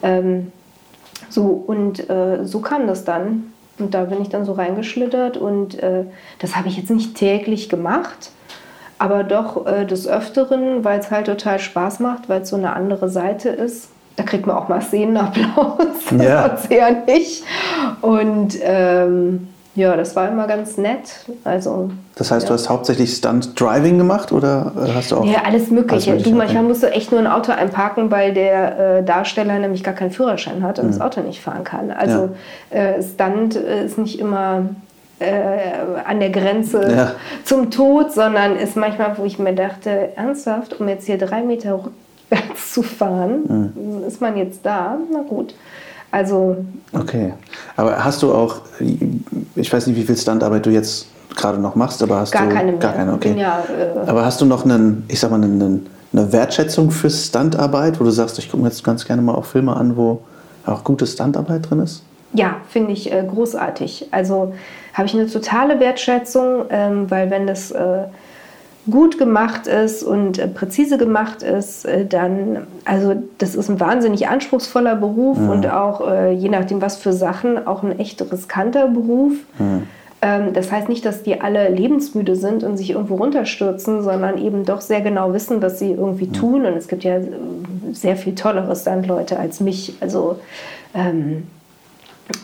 [0.04, 0.52] ähm,
[1.32, 3.54] so, und äh, so kam das dann.
[3.80, 6.04] Und da bin ich dann so reingeschlittert und äh,
[6.40, 8.30] das habe ich jetzt nicht täglich gemacht,
[9.00, 12.74] aber doch äh, des Öfteren, weil es halt total Spaß macht, weil es so eine
[12.74, 13.90] andere Seite ist.
[14.18, 15.78] Da kriegt man auch mal Szenenapplaus,
[16.12, 16.50] das Ja.
[16.50, 17.44] sonst eher nicht.
[18.02, 21.26] Und ähm, ja, das war immer ganz nett.
[21.44, 22.48] Also Das heißt, ja.
[22.50, 25.26] du hast hauptsächlich Stunt-Driving gemacht oder äh, hast du auch.
[25.26, 26.12] Ja, alles Mögliche.
[26.12, 29.84] Alles Du, manchmal musst du echt nur ein Auto einparken, weil der äh, Darsteller nämlich
[29.84, 31.92] gar keinen Führerschein hat und das Auto nicht fahren kann.
[31.92, 32.30] Also
[32.70, 34.64] äh, Stunt äh, ist nicht immer
[35.20, 37.12] äh, an der Grenze Ja.
[37.46, 41.76] zum Tod, sondern ist manchmal, wo ich mir dachte, ernsthaft, um jetzt hier drei Meter
[42.30, 44.98] rückwärts zu fahren, ist man jetzt da?
[45.14, 45.54] Na gut.
[46.12, 46.58] Also
[46.94, 47.34] Okay.
[47.76, 48.62] Aber hast du auch,
[49.56, 52.54] ich weiß nicht, wie viel Standarbeit du jetzt gerade noch machst, aber hast gar du
[52.54, 52.82] keine mehr.
[52.82, 53.36] gar keine, okay.
[53.38, 58.00] Ja, äh, Aber hast du noch einen, ich sag mal, einen, eine Wertschätzung für Standarbeit,
[58.00, 60.22] wo du sagst, ich gucke mir jetzt ganz gerne mal auch Filme an, wo
[60.66, 62.04] auch gute Standarbeit drin ist?
[62.34, 64.08] Ja, finde ich äh, großartig.
[64.12, 64.54] Also
[64.94, 68.04] habe ich eine totale Wertschätzung, ähm, weil wenn das äh,
[68.90, 74.28] gut gemacht ist und äh, präzise gemacht ist, äh, dann, also das ist ein wahnsinnig
[74.28, 79.34] anspruchsvoller Beruf und auch äh, je nachdem, was für Sachen, auch ein echt riskanter Beruf.
[80.22, 84.66] Ähm, das heißt nicht, dass die alle lebensmüde sind und sich irgendwo runterstürzen, sondern eben
[84.66, 86.66] doch sehr genau wissen, was sie irgendwie tun.
[86.66, 87.20] Und es gibt ja
[87.92, 89.96] sehr viel tollere Stuntleute als mich.
[90.00, 90.40] Also
[90.94, 91.48] ähm,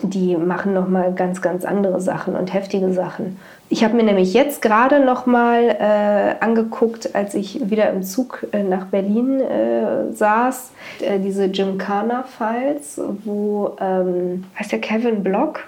[0.02, 3.38] die machen noch mal ganz, ganz andere Sachen und heftige Sachen.
[3.70, 8.48] Ich habe mir nämlich jetzt gerade noch mal äh, angeguckt, als ich wieder im Zug
[8.54, 15.66] äh, nach Berlin äh, saß, äh, diese Gymkhana-Files, wo, ähm, heißt der Kevin Block?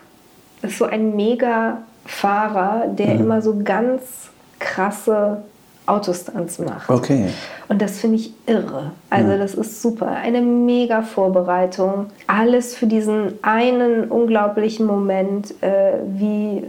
[0.62, 3.20] Das ist so ein Mega-Fahrer, der mhm.
[3.20, 4.30] immer so ganz
[4.60, 5.44] krasse
[5.86, 6.90] Autostunts macht.
[6.90, 7.30] Okay.
[7.68, 8.92] Und das finde ich irre.
[9.10, 10.08] Also das ist super.
[10.08, 12.08] Eine mega Vorbereitung.
[12.28, 16.64] Alles für diesen einen unglaublichen Moment, äh, wie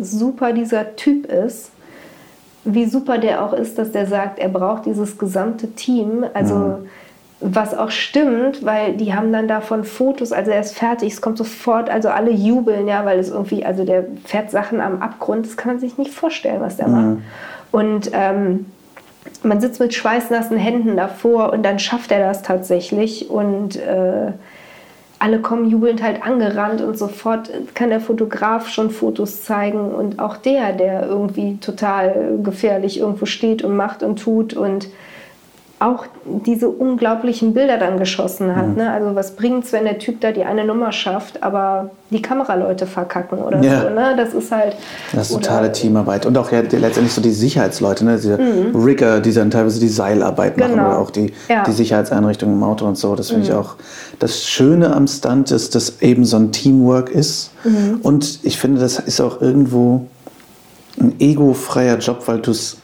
[0.00, 1.70] super dieser Typ ist.
[2.64, 6.24] Wie super der auch ist, dass der sagt, er braucht dieses gesamte Team.
[6.34, 6.86] Also mhm.
[7.40, 11.38] was auch stimmt, weil die haben dann davon Fotos, also er ist fertig, es kommt
[11.38, 15.56] sofort, also alle jubeln, ja, weil es irgendwie, also der fährt Sachen am Abgrund, das
[15.56, 16.94] kann man sich nicht vorstellen, was der mhm.
[16.94, 17.22] macht.
[17.72, 18.66] Und ähm,
[19.42, 24.32] man sitzt mit schweißnassen Händen davor und dann schafft er das tatsächlich und äh,
[25.20, 30.38] alle kommen jubelnd halt angerannt und sofort kann der Fotograf schon Fotos zeigen und auch
[30.38, 34.88] der, der irgendwie total gefährlich irgendwo steht und macht und tut und
[35.80, 38.68] auch diese unglaublichen Bilder dann geschossen hat.
[38.68, 38.74] Mhm.
[38.76, 38.92] Ne?
[38.92, 42.86] Also was bringt es, wenn der Typ da die eine Nummer schafft, aber die Kameraleute
[42.86, 43.80] verkacken oder ja.
[43.80, 43.88] so.
[43.88, 44.14] Ne?
[44.14, 44.76] Das ist halt...
[45.12, 46.26] Das ist totale Teamarbeit.
[46.26, 48.16] Und auch ja, letztendlich so die Sicherheitsleute, ne?
[48.16, 48.76] diese mhm.
[48.76, 50.88] Rigger, die dann teilweise die Seilarbeit machen genau.
[50.88, 51.64] oder auch die, ja.
[51.64, 53.16] die Sicherheitseinrichtungen im Auto und so.
[53.16, 53.50] Das finde mhm.
[53.50, 53.76] ich auch...
[54.18, 57.52] Das Schöne am Stunt ist, dass eben so ein Teamwork ist.
[57.64, 58.00] Mhm.
[58.02, 60.06] Und ich finde, das ist auch irgendwo
[61.00, 62.76] ein egofreier Job, weil du es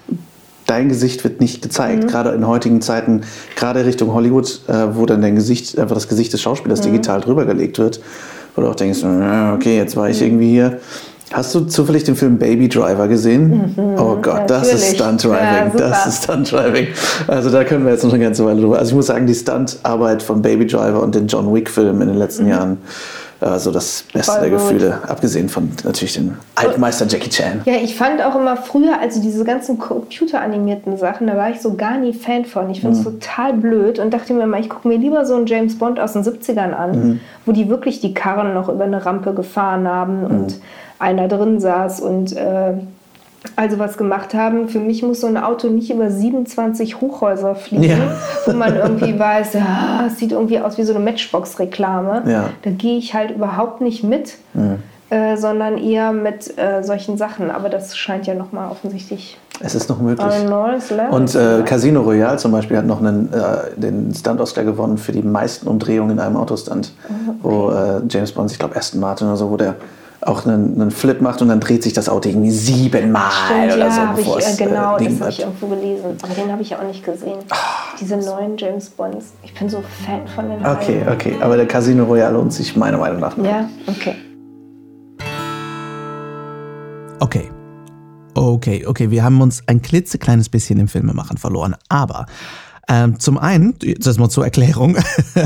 [0.67, 2.05] dein Gesicht wird nicht gezeigt.
[2.05, 2.09] Mhm.
[2.09, 3.23] Gerade in heutigen Zeiten,
[3.55, 6.93] gerade Richtung Hollywood, äh, wo dann dein Gesicht, einfach das Gesicht des Schauspielers mhm.
[6.93, 8.01] digital drüber gelegt wird,
[8.55, 9.01] wo du auch denkst,
[9.55, 10.27] okay, jetzt war ich mhm.
[10.27, 10.79] irgendwie hier.
[11.33, 13.75] Hast du zufällig den Film Baby Driver gesehen?
[13.77, 15.41] Mhm, oh Gott, das ist Stunt Driving.
[15.41, 16.87] Ja, das ist Stunt Driving.
[17.27, 18.79] Also da können wir jetzt noch eine ganze Weile drüber.
[18.79, 22.17] Also ich muss sagen, die Stunt-Arbeit von Baby Driver und den John Wick-Film in den
[22.17, 22.79] letzten mhm.
[23.41, 24.59] Jahren also das Beste Voll der gut.
[24.59, 27.63] Gefühle, abgesehen von natürlich dem Altmeister Jackie Chan.
[27.65, 31.75] Ja, ich fand auch immer früher, also diese ganzen computeranimierten Sachen, da war ich so
[31.75, 32.71] gar nie Fan von.
[32.71, 33.21] Ich finde es mhm.
[33.21, 36.15] total blöd und dachte mir mal, ich gucke mir lieber so einen James Bond aus
[36.15, 37.21] den 70ern an, mhm.
[37.45, 40.27] wo die wirklich die Karren noch über eine Rampe gefahren haben mhm.
[40.27, 40.61] und
[40.99, 42.75] einer drin saß und äh,
[43.55, 44.69] also was gemacht haben.
[44.69, 48.17] Für mich muss so ein Auto nicht über 27 Hochhäuser fliegen, ja.
[48.45, 52.23] wo man irgendwie weiß, ja, es sieht irgendwie aus wie so eine Matchbox-Reklame.
[52.27, 52.51] Ja.
[52.63, 54.79] Da gehe ich halt überhaupt nicht mit, mhm.
[55.11, 57.51] äh, sondern eher mit äh, solchen Sachen.
[57.51, 59.39] Aber das scheint ja nochmal offensichtlich.
[59.61, 60.27] Es ist noch möglich.
[61.11, 65.23] Und äh, Casino Royale zum Beispiel hat noch einen, äh, den Stunt-Oscar gewonnen für die
[65.23, 67.39] meisten Umdrehungen in einem Autostunt, oh, okay.
[67.43, 69.77] wo äh, James Bond, ich glaube Aston Martin oder so, wo der
[70.27, 73.89] auch einen, einen, Flip macht und dann dreht sich das Auto irgendwie siebenmal Stimmt, oder
[73.89, 76.17] ja, so, bevor ich, es äh, Genau, das habe ich irgendwo gelesen.
[76.23, 77.39] Aber den habe ich ja auch nicht gesehen.
[77.51, 79.33] Oh, Diese neuen James Bonds.
[79.43, 81.09] Ich bin so Fan von den Okay, Reihen.
[81.09, 81.37] okay.
[81.41, 83.37] Aber der Casino Royale lohnt sich meiner Meinung nach.
[83.39, 84.15] Ja, okay.
[87.21, 87.51] Okay.
[88.35, 89.11] Okay, okay.
[89.11, 91.75] Wir haben uns ein klitzekleines bisschen im Filmemachen verloren.
[91.89, 92.27] Aber
[92.89, 94.97] ähm, zum einen, das mal zur Erklärung,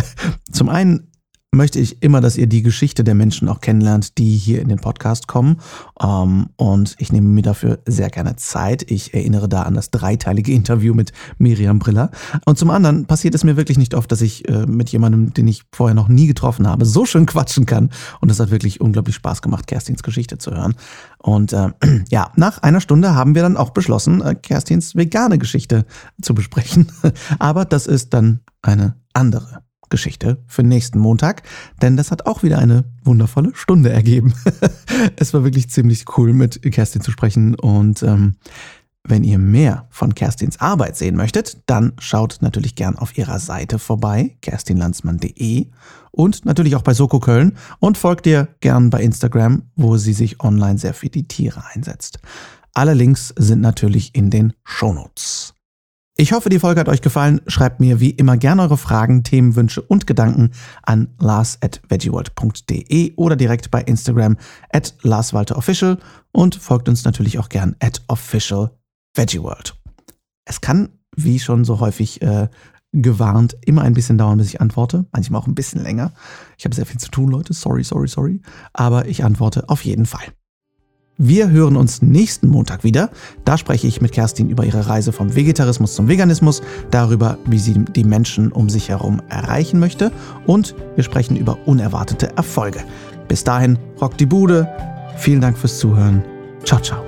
[0.53, 1.09] zum einen
[1.53, 4.78] möchte ich immer, dass ihr die Geschichte der Menschen auch kennenlernt, die hier in den
[4.78, 5.61] Podcast kommen.
[6.01, 8.88] Ähm, und ich nehme mir dafür sehr gerne Zeit.
[8.88, 12.12] Ich erinnere da an das dreiteilige Interview mit Miriam Briller.
[12.44, 15.48] Und zum anderen passiert es mir wirklich nicht oft, dass ich äh, mit jemandem, den
[15.48, 17.90] ich vorher noch nie getroffen habe, so schön quatschen kann.
[18.20, 20.76] Und es hat wirklich unglaublich Spaß gemacht, Kerstins Geschichte zu hören.
[21.18, 21.70] Und äh,
[22.11, 25.84] ja, nach einer Stunde haben wir dann auch beschlossen, äh, Kerstins vegane Geschichte
[26.22, 26.92] zu besprechen.
[27.40, 31.43] Aber das ist dann eine andere Geschichte für nächsten Montag,
[31.82, 34.32] denn das hat auch wieder eine wundervolle Stunde ergeben.
[35.16, 38.36] es war wirklich ziemlich cool, mit Kerstin zu sprechen und ähm,
[39.03, 43.78] wenn ihr mehr von Kerstins Arbeit sehen möchtet, dann schaut natürlich gern auf ihrer Seite
[43.78, 45.68] vorbei, kerstinlandsmann.de
[46.11, 50.41] und natürlich auch bei Soko Köln und folgt ihr gern bei Instagram, wo sie sich
[50.41, 52.20] online sehr für die Tiere einsetzt.
[52.74, 55.55] Alle Links sind natürlich in den Shownotes.
[56.21, 57.41] Ich hoffe, die Folge hat euch gefallen.
[57.47, 60.51] Schreibt mir wie immer gerne eure Fragen, Themenwünsche und Gedanken
[60.83, 64.37] an lars.veggieworld.de oder direkt bei Instagram
[64.71, 65.97] at larswalterofficial
[66.31, 69.81] und folgt uns natürlich auch gern at officialveggieworld.
[70.45, 72.49] Es kann, wie schon so häufig äh,
[72.93, 75.07] gewarnt, immer ein bisschen dauern, bis ich antworte.
[75.12, 76.12] Manchmal auch ein bisschen länger.
[76.59, 77.55] Ich habe sehr viel zu tun, Leute.
[77.55, 78.43] Sorry, sorry, sorry.
[78.75, 80.27] Aber ich antworte auf jeden Fall.
[81.23, 83.11] Wir hören uns nächsten Montag wieder.
[83.45, 87.75] Da spreche ich mit Kerstin über ihre Reise vom Vegetarismus zum Veganismus, darüber, wie sie
[87.75, 90.12] die Menschen um sich herum erreichen möchte
[90.47, 92.83] und wir sprechen über unerwartete Erfolge.
[93.29, 94.66] Bis dahin, rock die Bude.
[95.18, 96.25] Vielen Dank fürs Zuhören.
[96.64, 97.05] Ciao, ciao.